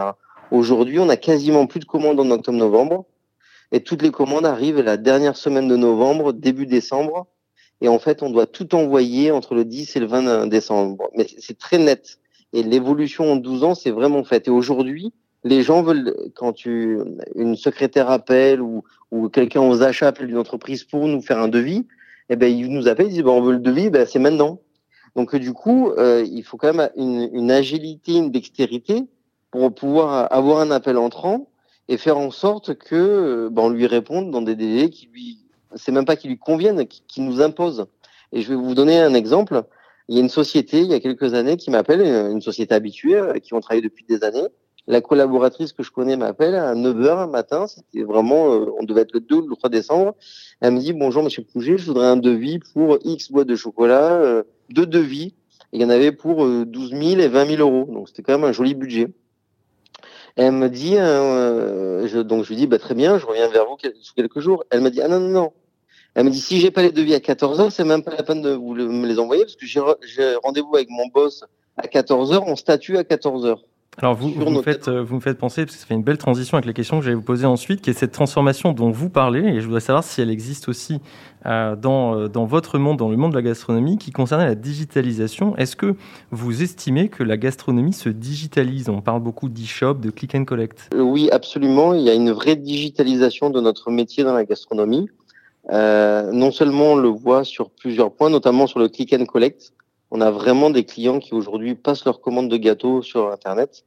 Aujourd'hui, 0.50 0.98
on 0.98 1.10
a 1.10 1.18
quasiment 1.18 1.68
plus 1.68 1.80
de 1.80 1.86
commandes 1.86 2.20
en 2.20 2.30
octobre, 2.32 2.58
novembre. 2.58 3.06
Et 3.72 3.82
toutes 3.82 4.02
les 4.02 4.12
commandes 4.12 4.46
arrivent 4.46 4.82
la 4.82 4.98
dernière 4.98 5.38
semaine 5.38 5.68
de 5.68 5.76
novembre, 5.76 6.34
début 6.34 6.66
décembre. 6.66 7.28
Et 7.82 7.88
en 7.88 8.00
fait, 8.00 8.24
on 8.24 8.32
doit 8.32 8.48
tout 8.48 8.74
envoyer 8.74 9.32
entre 9.32 9.54
le 9.54 9.66
10 9.66 9.96
et 9.96 10.00
le 10.00 10.08
20 10.08 10.48
décembre. 10.48 11.10
Mais 11.16 11.28
c'est 11.38 11.58
très 11.58 11.78
net. 11.78 12.20
Et 12.52 12.64
l'évolution 12.64 13.32
en 13.32 13.36
12 13.36 13.64
ans, 13.64 13.76
c'est 13.76 13.92
vraiment 13.92 14.24
fait. 14.24 14.48
Et 14.48 14.52
aujourd'hui, 14.52 15.14
les 15.44 15.64
gens 15.64 15.84
veulent, 15.84 16.16
quand 16.36 16.54
tu, 16.54 17.00
une 17.36 17.56
secrétaire 17.56 18.10
appelle 18.10 18.62
ou, 18.62 18.84
ou 19.12 19.30
quelqu'un 19.30 19.62
aux 19.62 19.84
achats 19.84 20.08
appelle 20.08 20.30
une 20.30 20.38
entreprise 20.38 20.84
pour 20.84 21.08
nous 21.08 21.22
faire 21.22 21.40
un 21.40 21.48
devis, 21.48 21.86
eh 22.30 22.36
ben, 22.36 22.48
ils 22.48 22.70
nous 22.70 22.88
appellent, 22.88 23.08
ils 23.08 23.14
disent, 23.14 23.24
ben, 23.24 23.32
on 23.32 23.42
veut 23.42 23.54
le 23.54 23.60
devis, 23.60 23.90
ben, 23.90 24.06
c'est 24.06 24.20
maintenant. 24.20 24.60
Donc, 25.16 25.36
du 25.36 25.54
coup, 25.54 25.92
euh, 25.92 26.26
il 26.30 26.44
faut 26.44 26.58
quand 26.58 26.74
même 26.74 26.90
une, 26.96 27.30
une, 27.34 27.52
agilité, 27.52 28.14
une 28.14 28.32
dextérité 28.32 29.04
pour 29.52 29.74
pouvoir 29.74 30.32
avoir 30.34 30.60
un 30.60 30.72
appel 30.72 30.98
entrant 30.98 31.50
et 31.88 31.98
faire 31.98 32.18
en 32.18 32.32
sorte 32.32 32.76
que, 32.76 33.50
ben, 33.52 33.64
on 33.64 33.70
lui 33.70 33.86
réponde 33.86 34.32
dans 34.32 34.42
des 34.42 34.56
délais 34.56 34.90
qui 34.90 35.08
lui, 35.08 35.40
c'est 35.76 35.92
même 35.92 36.06
pas 36.06 36.16
qui 36.16 36.28
lui 36.28 36.38
conviennent, 36.38 36.88
qui, 36.88 37.22
nous 37.22 37.42
imposent. 37.42 37.86
Et 38.32 38.42
je 38.42 38.50
vais 38.50 38.56
vous 38.56 38.74
donner 38.74 39.00
un 39.00 39.14
exemple. 39.14 39.64
Il 40.08 40.16
y 40.16 40.18
a 40.18 40.22
une 40.22 40.30
société, 40.30 40.80
il 40.80 40.88
y 40.88 40.94
a 40.94 41.00
quelques 41.00 41.34
années, 41.34 41.58
qui 41.58 41.70
m'appelle, 41.70 42.02
une 42.02 42.42
société 42.42 42.74
habituée, 42.74 43.16
euh, 43.16 43.34
qui 43.34 43.54
ont 43.54 43.60
travaillé 43.60 43.82
depuis 43.82 44.06
des 44.06 44.24
années. 44.24 44.48
La 44.86 45.00
collaboratrice 45.00 45.72
que 45.72 45.82
je 45.82 45.92
connais 45.92 46.18
m'appelle 46.18 46.56
à 46.56 46.76
9h 46.76 47.18
un 47.18 47.28
matin, 47.28 47.68
c'était 47.68 48.04
vraiment, 48.04 48.54
euh, 48.54 48.66
on 48.80 48.84
devait 48.84 49.02
être 49.02 49.14
le 49.14 49.22
2 49.22 49.36
ou 49.36 49.48
le 49.48 49.56
3 49.56 49.70
décembre. 49.70 50.16
Elle 50.60 50.74
me 50.74 50.80
dit, 50.80 50.92
bonjour 50.92 51.24
monsieur 51.24 51.44
Pouget, 51.44 51.78
je 51.78 51.86
voudrais 51.86 52.08
un 52.08 52.18
devis 52.18 52.60
pour 52.60 52.98
X 53.04 53.32
boîtes 53.32 53.48
de 53.48 53.56
chocolat, 53.56 54.14
euh, 54.14 54.44
deux 54.70 54.86
devis. 54.86 55.36
il 55.72 55.82
y 55.82 55.86
en 55.86 55.90
avait 55.90 56.12
pour 56.12 56.46
12 56.46 56.90
000 56.92 57.22
et 57.22 57.30
20 57.30 57.56
000 57.56 57.62
euros. 57.62 57.90
Donc 57.92 58.10
c'était 58.10 58.24
quand 58.24 58.34
même 58.34 58.44
un 58.44 58.52
joli 58.52 58.76
budget. 58.76 59.08
elle 60.36 60.52
me 60.52 60.68
dit, 60.68 60.96
je, 60.96 62.22
donc 62.22 62.44
je 62.44 62.50
lui 62.50 62.58
dis, 62.58 62.68
bah, 62.68 62.80
très 62.80 62.94
bien, 62.94 63.18
je 63.18 63.26
reviens 63.26 63.48
vers 63.48 63.66
vous 63.66 63.78
sous 64.02 64.14
quelques 64.14 64.40
jours. 64.40 64.66
Elle 64.70 64.82
me 64.82 64.90
dit, 64.90 65.02
ah 65.02 65.08
non, 65.08 65.22
non, 65.22 65.30
non, 65.30 65.54
elle 66.16 66.26
me 66.26 66.30
dit 66.30 66.42
si 66.42 66.60
j'ai 66.60 66.72
pas 66.72 66.82
les 66.82 66.92
devis 66.92 67.16
à 67.16 67.20
14h, 67.20 67.72
c'est 67.72 67.84
même 67.84 68.04
pas 68.04 68.16
la 68.16 68.24
peine 68.24 68.42
de 68.42 68.52
vous 68.52 68.76
me 68.76 69.08
les 69.08 69.18
envoyer 69.18 69.44
parce 69.44 69.56
que 69.56 69.66
j'ai 69.66 69.80
rendez-vous 70.44 70.76
avec 70.76 70.90
mon 70.90 71.08
boss 71.08 71.44
à 71.78 71.88
14h, 71.88 72.44
on 72.46 72.56
statue 72.56 72.98
à 72.98 73.04
14h. 73.04 73.58
Alors 73.98 74.16
vous, 74.16 74.30
vous, 74.30 74.50
me 74.50 74.62
faites, 74.62 74.90
vous 74.90 75.16
me 75.16 75.20
faites 75.20 75.38
penser, 75.38 75.66
parce 75.66 75.76
que 75.76 75.82
ça 75.82 75.88
fait 75.88 75.94
une 75.94 76.04
belle 76.04 76.18
transition 76.18 76.58
avec 76.58 76.66
les 76.66 76.74
questions 76.74 77.00
que 77.00 77.06
j'allais 77.06 77.16
vous 77.16 77.22
poser 77.22 77.46
ensuite, 77.46 77.82
qui 77.82 77.90
est 77.90 77.94
cette 77.94 78.12
transformation 78.12 78.74
dont 78.74 78.90
vous 78.90 79.10
parlez, 79.10 79.42
et 79.42 79.62
je 79.62 79.66
voudrais 79.66 79.82
savoir 79.82 80.04
si 80.04 80.20
elle 80.20 80.32
existe 80.32 80.68
aussi 80.68 81.00
euh, 81.46 81.76
dans, 81.76 82.18
euh, 82.18 82.28
dans 82.28 82.46
votre 82.46 82.80
monde, 82.80 82.98
dans 82.98 83.10
le 83.10 83.18
monde 83.18 83.32
de 83.32 83.36
la 83.36 83.44
gastronomie, 83.44 83.98
qui 83.98 84.12
concernait 84.12 84.46
la 84.46 84.56
digitalisation. 84.56 85.56
Est-ce 85.58 85.76
que 85.76 85.96
vous 86.32 86.64
estimez 86.64 87.10
que 87.10 87.24
la 87.24 87.38
gastronomie 87.38 87.94
se 87.94 88.10
digitalise? 88.10 88.90
On 88.90 89.02
parle 89.02 89.22
beaucoup 89.22 89.50
d'e-shop, 89.50 89.96
de 89.96 90.10
click 90.10 90.34
and 90.36 90.46
collect. 90.46 90.90
Oui, 90.96 91.30
absolument. 91.32 91.94
Il 91.94 92.02
y 92.02 92.10
a 92.10 92.14
une 92.14 92.32
vraie 92.32 92.56
digitalisation 92.56 93.50
de 93.50 93.62
notre 93.62 93.92
métier 93.92 94.24
dans 94.24 94.34
la 94.34 94.46
gastronomie. 94.46 95.08
Euh, 95.72 96.32
non 96.32 96.52
seulement 96.52 96.94
on 96.94 96.96
le 96.96 97.10
voit 97.10 97.44
sur 97.44 97.70
plusieurs 97.70 98.12
points, 98.12 98.30
notamment 98.30 98.68
sur 98.68 98.80
le 98.80 98.90
click 98.90 99.14
and 99.14 99.26
collect. 99.26 99.74
On 100.16 100.22
a 100.22 100.30
vraiment 100.30 100.70
des 100.70 100.84
clients 100.86 101.18
qui 101.18 101.34
aujourd'hui 101.34 101.74
passent 101.74 102.06
leur 102.06 102.22
commande 102.22 102.48
de 102.48 102.58
gâteaux 102.58 103.02
sur 103.02 103.32
Internet. 103.32 103.84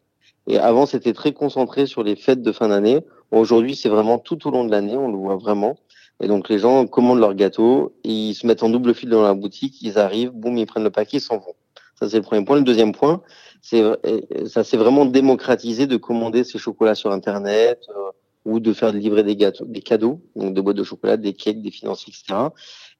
Et 0.48 0.58
avant, 0.58 0.84
c'était 0.84 1.12
très 1.12 1.32
concentré 1.32 1.86
sur 1.86 2.02
les 2.02 2.16
fêtes 2.16 2.42
de 2.42 2.50
fin 2.50 2.66
d'année. 2.66 2.98
aujourd'hui, 3.30 3.76
c'est 3.76 3.88
vraiment 3.88 4.18
tout 4.18 4.44
au 4.48 4.50
long 4.50 4.64
de 4.64 4.72
l'année, 4.72 4.96
on 4.96 5.08
le 5.08 5.16
voit 5.16 5.36
vraiment. 5.36 5.76
Et 6.20 6.26
donc, 6.26 6.48
les 6.48 6.58
gens 6.58 6.84
commandent 6.88 7.20
leur 7.20 7.34
gâteau, 7.34 7.94
ils 8.02 8.34
se 8.34 8.44
mettent 8.44 8.64
en 8.64 8.70
double 8.70 8.92
fil 8.92 9.08
dans 9.08 9.22
la 9.22 9.34
boutique, 9.34 9.80
ils 9.82 10.00
arrivent, 10.00 10.30
boum, 10.30 10.58
ils 10.58 10.66
prennent 10.66 10.82
le 10.82 10.90
paquet, 10.90 11.18
ils 11.18 11.20
s'en 11.20 11.38
vont. 11.38 11.54
Ça, 11.94 12.08
c'est 12.08 12.16
le 12.16 12.22
premier 12.22 12.44
point. 12.44 12.56
Le 12.56 12.62
deuxième 12.62 12.90
point, 12.90 13.22
c'est 13.62 13.84
ça 14.48 14.64
s'est 14.64 14.76
vraiment 14.76 15.04
démocratisé 15.04 15.86
de 15.86 15.96
commander 15.96 16.42
ces 16.42 16.58
chocolats 16.58 16.96
sur 16.96 17.12
Internet. 17.12 17.86
Euh, 17.88 18.10
ou 18.46 18.60
de 18.60 18.72
faire 18.72 18.92
livrer 18.92 19.24
des 19.24 19.34
gâteaux, 19.34 19.64
des 19.66 19.82
cadeaux, 19.82 20.20
donc 20.36 20.54
de 20.54 20.60
boîtes 20.60 20.76
de 20.76 20.84
chocolat, 20.84 21.16
des 21.16 21.34
cakes, 21.34 21.60
des 21.60 21.72
financiers, 21.72 22.12
etc. 22.14 22.50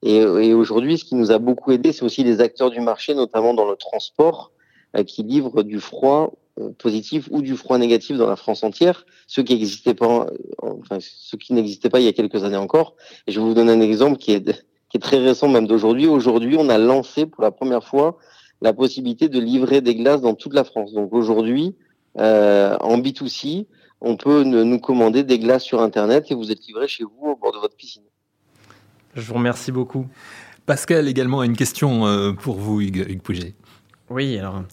Et, 0.03 0.53
aujourd'hui, 0.53 0.97
ce 0.97 1.05
qui 1.05 1.15
nous 1.15 1.31
a 1.31 1.39
beaucoup 1.39 1.71
aidé, 1.71 1.93
c'est 1.93 2.03
aussi 2.03 2.23
les 2.23 2.41
acteurs 2.41 2.69
du 2.69 2.81
marché, 2.81 3.15
notamment 3.15 3.53
dans 3.53 3.67
le 3.67 3.77
transport, 3.77 4.51
euh, 4.95 5.03
qui 5.03 5.23
livrent 5.23 5.63
du 5.63 5.79
froid 5.79 6.33
euh, 6.59 6.69
positif 6.77 7.29
ou 7.31 7.41
du 7.41 7.55
froid 7.55 7.77
négatif 7.77 8.17
dans 8.17 8.27
la 8.27 8.35
France 8.35 8.63
entière, 8.63 9.05
ceux 9.25 9.41
qui 9.41 9.53
n'existaient 9.53 9.93
pas, 9.93 10.27
euh, 10.63 10.73
enfin 10.81 10.97
ceux 10.99 11.37
qui 11.37 11.53
n'existaient 11.53 11.89
pas 11.89 11.99
il 12.01 12.05
y 12.05 12.09
a 12.09 12.13
quelques 12.13 12.43
années 12.43 12.57
encore. 12.57 12.95
Et 13.25 13.31
je 13.31 13.39
vais 13.39 13.45
vous 13.45 13.53
donner 13.53 13.71
un 13.71 13.81
exemple 13.81 14.17
qui 14.17 14.33
est, 14.33 14.65
qui 14.89 14.97
est 14.97 15.01
très 15.01 15.17
récent 15.17 15.47
même 15.47 15.65
d'aujourd'hui. 15.65 16.07
Aujourd'hui, 16.07 16.57
on 16.59 16.67
a 16.67 16.77
lancé 16.77 17.25
pour 17.25 17.41
la 17.41 17.51
première 17.51 17.85
fois 17.85 18.17
la 18.61 18.73
possibilité 18.73 19.29
de 19.29 19.39
livrer 19.39 19.79
des 19.79 19.95
glaces 19.95 20.21
dans 20.21 20.35
toute 20.35 20.53
la 20.53 20.65
France. 20.65 20.91
Donc 20.91 21.13
aujourd'hui, 21.13 21.75
en 22.15 22.97
B2C, 22.97 23.67
on 24.01 24.17
peut 24.17 24.43
nous 24.43 24.79
commander 24.79 25.23
des 25.23 25.39
glaces 25.39 25.63
sur 25.63 25.81
Internet 25.81 26.25
et 26.29 26.35
vous 26.35 26.51
êtes 26.51 26.65
livré 26.67 26.87
chez 26.87 27.03
vous 27.03 27.27
au 27.27 27.35
bord 27.35 27.51
de 27.51 27.59
votre 27.59 27.75
piscine. 27.75 28.03
Je 29.15 29.21
vous 29.21 29.33
remercie 29.33 29.71
beaucoup. 29.71 30.05
Pascal 30.65 31.07
également 31.07 31.39
a 31.39 31.45
une 31.45 31.55
question 31.55 32.35
pour 32.35 32.57
vous, 32.57 32.81
Hugues 32.81 33.19
Pouget. 33.21 33.55
Oui, 34.09 34.37
alors 34.37 34.63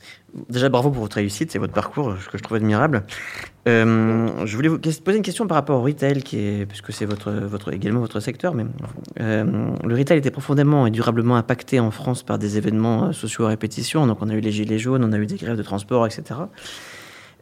déjà 0.48 0.68
bravo 0.68 0.90
pour 0.90 1.02
votre 1.02 1.16
réussite, 1.16 1.50
c'est 1.50 1.58
votre 1.58 1.72
parcours 1.72 2.14
que 2.30 2.38
je 2.38 2.42
trouve 2.42 2.56
admirable. 2.56 3.04
Euh, 3.66 4.28
je 4.44 4.56
voulais 4.56 4.68
vous 4.68 4.78
poser 4.78 5.16
une 5.16 5.22
question 5.22 5.46
par 5.46 5.56
rapport 5.56 5.80
au 5.80 5.82
retail, 5.82 6.22
qui 6.22 6.38
est, 6.38 6.66
puisque 6.66 6.92
c'est 6.92 7.04
votre, 7.04 7.32
votre, 7.32 7.72
également 7.72 8.00
votre 8.00 8.20
secteur, 8.20 8.54
mais 8.54 8.64
euh, 9.20 9.70
le 9.84 9.94
retail 9.94 10.18
était 10.18 10.30
profondément 10.30 10.86
et 10.86 10.90
durablement 10.90 11.36
impacté 11.36 11.80
en 11.80 11.90
France 11.90 12.22
par 12.22 12.38
des 12.38 12.58
événements 12.58 13.06
euh, 13.06 13.12
sociaux 13.12 13.44
à 13.46 13.48
répétition. 13.48 14.06
Donc 14.06 14.18
on 14.20 14.28
a 14.28 14.34
eu 14.34 14.40
les 14.40 14.52
gilets 14.52 14.78
jaunes, 14.78 15.04
on 15.04 15.12
a 15.12 15.18
eu 15.18 15.26
des 15.26 15.36
grèves 15.36 15.56
de 15.56 15.62
transport, 15.62 16.06
etc. 16.06 16.40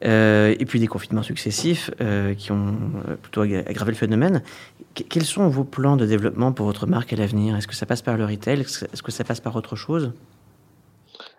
et 0.02 0.64
puis 0.66 0.80
des 0.80 0.87
confinements 0.87 1.23
successifs 1.23 1.90
qui 2.38 2.52
ont 2.52 2.76
plutôt 3.23 3.42
aggravé 3.42 3.92
le 3.92 3.97
phénomène. 3.97 4.42
quels 4.94 5.25
sont 5.25 5.49
vos 5.49 5.64
plans 5.64 5.97
de 5.97 6.06
développement 6.06 6.52
pour 6.52 6.66
votre 6.66 6.87
marque 6.87 7.12
à 7.12 7.16
l'avenir? 7.16 7.56
Est-ce 7.56 7.68
que 7.68 7.75
ça 7.75 7.87
passe 7.87 8.02
par 8.02 8.16
le 8.16 8.25
retail? 8.25 8.61
Est-ce 8.61 9.02
que 9.02 9.12
ça 9.12 9.25
passe 9.25 9.40
par 9.40 9.56
autre 9.56 9.76
chose? 9.76 10.12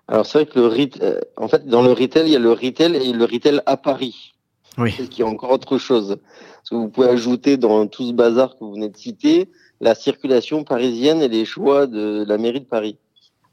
Alors 0.08 0.26
c'est 0.26 0.40
vrai 0.40 0.46
que 0.46 0.60
le 0.60 0.68
retail, 0.68 1.02
euh, 1.02 1.20
en 1.38 1.48
fait, 1.48 1.66
dans 1.66 1.82
le 1.82 1.92
retail, 1.92 2.26
il 2.26 2.34
y 2.34 2.36
a 2.36 2.40
le 2.40 2.52
retail 2.52 2.96
et 2.96 3.14
le 3.14 3.26
retail 3.26 3.62
à 3.66 3.78
Paris. 3.78 4.34
Oui. 4.78 4.92
Ce 4.92 5.04
qui 5.04 5.22
est 5.22 5.26
encore 5.26 5.52
autre 5.52 5.78
chose. 5.78 6.18
Parce 6.18 6.70
que 6.70 6.76
vous 6.76 6.90
pouvez 6.90 7.08
ajouter 7.08 7.58
dans 7.58 7.88
tout 7.88 8.08
ce 8.08 8.14
bazar 8.14 8.54
que 8.54 8.64
vous 8.64 8.74
venez 8.74 8.90
de 8.90 8.98
citer 8.98 9.50
la 9.82 9.96
circulation 9.96 10.64
parisienne 10.64 11.22
et 11.22 11.28
les 11.28 11.46
choix 11.46 11.88
de 11.88 12.26
la 12.28 12.38
mairie 12.38 12.62
de 12.62 12.66
Paris, 12.66 12.98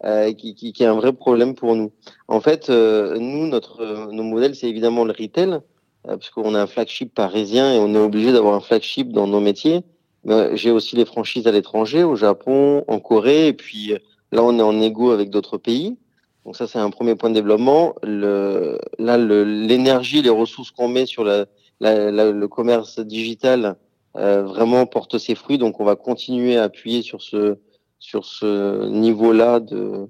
euh, 0.05 0.33
qui, 0.33 0.55
qui, 0.55 0.73
qui, 0.73 0.83
est 0.83 0.87
un 0.87 0.95
vrai 0.95 1.13
problème 1.13 1.55
pour 1.55 1.75
nous. 1.75 1.93
En 2.29 2.41
fait, 2.41 2.71
euh, 2.71 3.19
nous, 3.19 3.47
notre, 3.47 3.81
euh, 3.81 4.11
nos 4.13 4.23
modèles, 4.23 4.55
c'est 4.55 4.69
évidemment 4.69 5.05
le 5.05 5.13
retail, 5.13 5.61
parce 6.05 6.31
qu'on 6.31 6.55
a 6.55 6.63
un 6.63 6.67
flagship 6.67 7.15
parisien 7.15 7.75
et 7.75 7.79
on 7.79 7.95
est 7.95 7.99
obligé 7.99 8.33
d'avoir 8.33 8.55
un 8.55 8.61
flagship 8.61 9.13
dans 9.13 9.27
nos 9.27 9.41
métiers. 9.41 9.83
Mais 10.25 10.57
j'ai 10.57 10.71
aussi 10.71 10.97
les 10.97 11.05
franchises 11.05 11.47
à 11.47 11.53
l'étranger, 11.53 12.05
au 12.05 12.17
Japon, 12.17 12.85
en 12.89 13.01
Corée, 13.01 13.49
et 13.49 13.53
puis 13.53 13.95
là, 14.33 14.43
on 14.43 14.59
est 14.59 14.63
en 14.63 14.81
égo 14.81 15.11
avec 15.11 15.31
d'autres 15.31 15.59
pays. 15.59 15.99
Donc 16.45 16.57
ça, 16.57 16.67
c'est 16.67 16.79
un 16.79 16.91
premier 16.91 17.15
point 17.15 17.29
de 17.29 17.35
développement. 17.35 17.95
Le, 18.03 18.79
là, 18.99 19.19
l'énergie, 19.19 20.23
les 20.23 20.31
ressources 20.31 20.71
qu'on 20.71 20.89
met 20.89 21.05
sur 21.05 21.25
la, 21.25 21.47
la, 21.81 22.31
le 22.31 22.49
commerce 22.49 22.99
digital 23.01 23.77
euh, 24.17 24.43
vraiment 24.43 24.87
porte 24.87 25.19
ses 25.19 25.35
fruits. 25.35 25.59
Donc 25.59 25.81
on 25.81 25.85
va 25.85 25.97
continuer 25.97 26.57
à 26.57 26.65
appuyer 26.65 27.03
sur 27.03 27.23
ce 27.23 27.59
sur 28.01 28.25
ce 28.25 28.89
niveau-là 28.89 29.61
de 29.61 30.09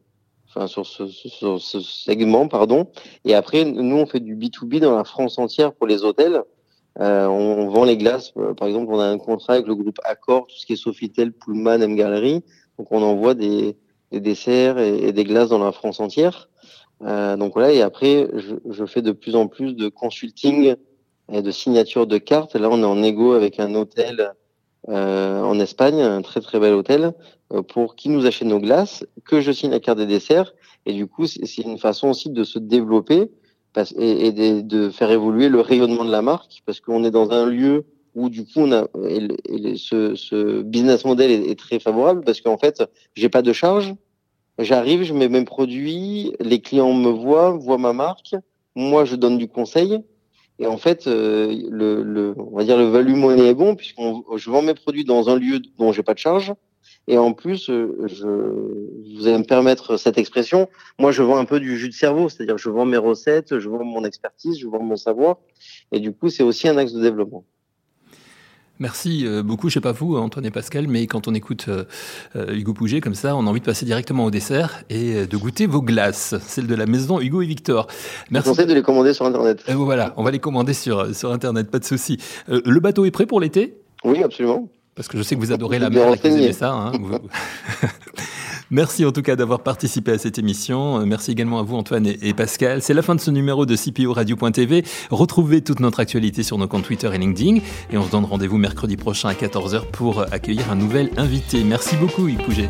enfin 0.48 0.66
sur 0.66 0.86
ce, 0.86 1.06
ce 1.06 1.80
segment 1.80 2.48
pardon. 2.48 2.86
Et 3.24 3.34
après, 3.34 3.64
nous 3.64 3.96
on 3.96 4.06
fait 4.06 4.20
du 4.20 4.36
B2B 4.36 4.80
dans 4.80 4.96
la 4.96 5.04
France 5.04 5.38
entière 5.38 5.74
pour 5.74 5.86
les 5.86 6.02
hôtels. 6.02 6.42
Euh, 6.98 7.26
on, 7.26 7.68
vend 7.68 7.84
les 7.84 7.96
glaces. 7.96 8.32
Par 8.56 8.66
exemple, 8.66 8.92
on 8.92 8.98
a 8.98 9.04
un 9.04 9.18
contrat 9.18 9.54
avec 9.54 9.66
le 9.66 9.76
groupe 9.76 10.00
Accor, 10.04 10.46
tout 10.48 10.56
ce 10.56 10.66
qui 10.66 10.72
est 10.72 10.76
Sofitel, 10.76 11.32
Pullman, 11.32 11.82
M 11.82 11.94
Gallery. 11.94 12.42
Donc 12.78 12.90
on 12.90 13.02
envoie 13.02 13.34
des 13.34 13.76
des 14.10 14.20
desserts 14.20 14.78
et, 14.78 15.12
des 15.12 15.24
glaces 15.24 15.50
dans 15.50 15.62
la 15.62 15.72
France 15.72 16.00
entière. 16.00 16.48
Euh, 17.02 17.36
donc 17.36 17.52
voilà, 17.54 17.72
et 17.72 17.80
après, 17.80 18.28
je, 18.34 18.56
je, 18.68 18.84
fais 18.84 19.02
de 19.02 19.12
plus 19.12 19.36
en 19.36 19.46
plus 19.46 19.74
de 19.74 19.88
consulting 19.88 20.74
et 21.32 21.42
de 21.42 21.50
signature 21.50 22.06
de 22.06 22.18
cartes. 22.18 22.56
Là, 22.56 22.68
on 22.70 22.80
est 22.80 22.84
en 22.84 23.02
égo 23.02 23.32
avec 23.32 23.60
un 23.60 23.74
hôtel 23.74 24.32
euh, 24.88 25.42
en 25.42 25.60
Espagne, 25.60 26.00
un 26.00 26.22
très 26.22 26.40
très 26.40 26.58
bel 26.58 26.72
hôtel, 26.72 27.12
euh, 27.52 27.62
pour 27.62 27.96
qui 27.96 28.08
nous 28.08 28.26
achète 28.26 28.48
nos 28.48 28.60
glaces, 28.60 29.04
que 29.24 29.40
je 29.40 29.52
signe 29.52 29.70
la 29.70 29.80
carte 29.80 29.98
des 29.98 30.06
desserts. 30.06 30.54
Et 30.86 30.92
du 30.92 31.06
coup, 31.06 31.26
c'est 31.26 31.58
une 31.58 31.78
façon 31.78 32.08
aussi 32.08 32.30
de 32.30 32.44
se 32.44 32.58
développer 32.58 33.30
et, 33.96 34.26
et 34.26 34.62
de, 34.62 34.90
faire 34.90 35.10
évoluer 35.10 35.48
le 35.48 35.60
rayonnement 35.60 36.04
de 36.04 36.10
la 36.10 36.22
marque, 36.22 36.62
parce 36.64 36.80
qu'on 36.80 37.04
est 37.04 37.10
dans 37.10 37.30
un 37.30 37.46
lieu 37.46 37.84
où 38.16 38.28
du 38.28 38.44
coup 38.44 38.60
on 38.60 38.72
a 38.72 38.88
ce, 39.76 40.14
ce, 40.16 40.62
business 40.62 41.04
model 41.04 41.30
est, 41.30 41.58
très 41.58 41.78
favorable 41.78 42.22
parce 42.24 42.40
qu'en 42.40 42.58
fait 42.58 42.82
j'ai 43.14 43.28
pas 43.28 43.42
de 43.42 43.52
charge. 43.52 43.94
J'arrive 44.58 45.04
je 45.04 45.14
mets 45.14 45.28
mes 45.28 45.44
produits 45.44 46.32
les 46.40 46.60
clients 46.60 46.92
me 46.92 47.10
voient 47.10 47.52
voient 47.52 47.78
ma 47.78 47.92
marque. 47.92 48.34
Moi 48.74 49.04
je 49.04 49.14
donne 49.14 49.38
du 49.38 49.46
conseil 49.46 50.00
et 50.60 50.66
en 50.66 50.76
fait 50.76 51.06
euh, 51.06 51.52
le, 51.70 52.34
on 52.36 52.56
va 52.56 52.64
dire 52.64 52.76
le 52.76 52.84
value 52.84 53.14
money 53.14 53.48
est 53.48 53.54
bon 53.54 53.74
puisque 53.74 53.98
je 53.98 54.50
vends 54.50 54.62
mes 54.62 54.74
produits 54.74 55.04
dans 55.04 55.30
un 55.30 55.36
lieu 55.36 55.60
dont 55.78 55.90
j'ai 55.90 56.02
pas 56.02 56.14
de 56.14 56.18
charge. 56.18 56.52
Et 57.08 57.16
en 57.16 57.32
plus 57.32 57.70
euh, 57.70 58.06
je 58.06 58.26
vous 58.26 59.26
allez 59.26 59.38
me 59.38 59.44
permettre 59.44 59.96
cette 59.96 60.18
expression 60.18 60.68
moi 60.98 61.12
je 61.12 61.22
vends 61.22 61.38
un 61.38 61.46
peu 61.46 61.60
du 61.60 61.78
jus 61.78 61.88
de 61.88 61.94
cerveau 61.94 62.28
c'est-à-dire 62.28 62.58
je 62.58 62.68
vends 62.68 62.84
mes 62.84 62.98
recettes 62.98 63.58
je 63.58 63.68
vends 63.70 63.82
mon 63.84 64.04
expertise 64.04 64.58
je 64.58 64.68
vends 64.68 64.82
mon 64.82 64.96
savoir. 64.96 65.38
Et 65.92 65.98
du 65.98 66.12
coup 66.12 66.28
c'est 66.28 66.42
aussi 66.42 66.68
un 66.68 66.76
axe 66.76 66.92
de 66.92 67.00
développement 67.00 67.44
Merci 68.80 69.26
euh, 69.26 69.42
beaucoup. 69.42 69.68
Je 69.68 69.74
sais 69.74 69.80
pas 69.80 69.92
vous, 69.92 70.16
Antoine 70.16 70.46
et 70.46 70.50
Pascal, 70.50 70.88
mais 70.88 71.06
quand 71.06 71.28
on 71.28 71.34
écoute 71.34 71.66
euh, 71.68 71.84
euh, 72.34 72.54
Hugo 72.54 72.72
Pouget 72.72 73.02
comme 73.02 73.14
ça, 73.14 73.36
on 73.36 73.46
a 73.46 73.50
envie 73.50 73.60
de 73.60 73.64
passer 73.64 73.84
directement 73.84 74.24
au 74.24 74.30
dessert 74.30 74.82
et 74.88 75.26
de 75.26 75.36
goûter 75.36 75.66
vos 75.66 75.82
glaces, 75.82 76.34
celles 76.40 76.66
de 76.66 76.74
la 76.74 76.86
maison 76.86 77.20
Hugo 77.20 77.42
et 77.42 77.46
Victor. 77.46 77.86
Merci. 78.30 78.48
Je 78.48 78.52
conseille 78.52 78.66
de 78.66 78.74
les 78.74 78.82
commander 78.82 79.12
sur 79.12 79.26
Internet. 79.26 79.62
voilà, 79.68 80.14
on 80.16 80.24
va 80.24 80.30
les 80.30 80.38
commander 80.38 80.72
sur, 80.72 81.14
sur 81.14 81.30
Internet, 81.30 81.70
pas 81.70 81.78
de 81.78 81.84
souci. 81.84 82.16
le 82.48 82.80
bateau 82.80 83.04
est 83.04 83.10
prêt 83.10 83.26
pour 83.26 83.38
l'été? 83.38 83.76
Oui, 84.02 84.22
absolument. 84.22 84.68
Parce 84.94 85.08
que 85.08 85.18
je 85.18 85.22
sais 85.22 85.34
que 85.34 85.40
vous 85.40 85.52
adorez 85.52 85.78
la 85.78 85.90
mer, 85.90 86.14
vous 86.14 86.26
aimez 86.26 86.52
ça. 86.52 86.72
Hein, 86.72 86.92
Merci 88.70 89.04
en 89.04 89.10
tout 89.10 89.22
cas 89.22 89.34
d'avoir 89.34 89.64
participé 89.64 90.12
à 90.12 90.18
cette 90.18 90.38
émission. 90.38 91.00
Euh, 91.00 91.04
merci 91.04 91.32
également 91.32 91.58
à 91.58 91.62
vous 91.62 91.76
Antoine 91.76 92.06
et 92.06 92.34
Pascal. 92.34 92.82
C'est 92.82 92.94
la 92.94 93.02
fin 93.02 93.16
de 93.16 93.20
ce 93.20 93.32
numéro 93.32 93.66
de 93.66 93.74
CPO 93.74 94.12
Radio.tv. 94.12 94.84
Retrouvez 95.10 95.60
toute 95.60 95.80
notre 95.80 95.98
actualité 95.98 96.44
sur 96.44 96.56
nos 96.56 96.68
comptes 96.68 96.84
Twitter 96.84 97.10
et 97.12 97.18
LinkedIn. 97.18 97.58
Et 97.90 97.98
on 97.98 98.04
se 98.04 98.10
donne 98.10 98.24
rendez-vous 98.24 98.58
mercredi 98.58 98.96
prochain 98.96 99.30
à 99.30 99.34
14h 99.34 99.86
pour 99.90 100.22
accueillir 100.32 100.70
un 100.70 100.76
nouvel 100.76 101.10
invité. 101.16 101.64
Merci 101.64 101.96
beaucoup 101.96 102.28
Yves 102.28 102.44
Pouget. 102.44 102.68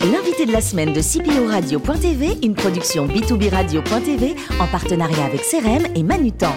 L'invité 0.00 0.46
de 0.46 0.52
la 0.52 0.60
semaine 0.60 0.92
de 0.92 1.00
CPO 1.00 1.48
Radio.tv, 1.48 2.38
une 2.44 2.54
production 2.54 3.06
B2B 3.08 3.50
Radio.tv 3.50 4.36
en 4.60 4.66
partenariat 4.68 5.24
avec 5.24 5.42
CRM 5.42 5.86
et 5.96 6.04
Manutan. 6.04 6.54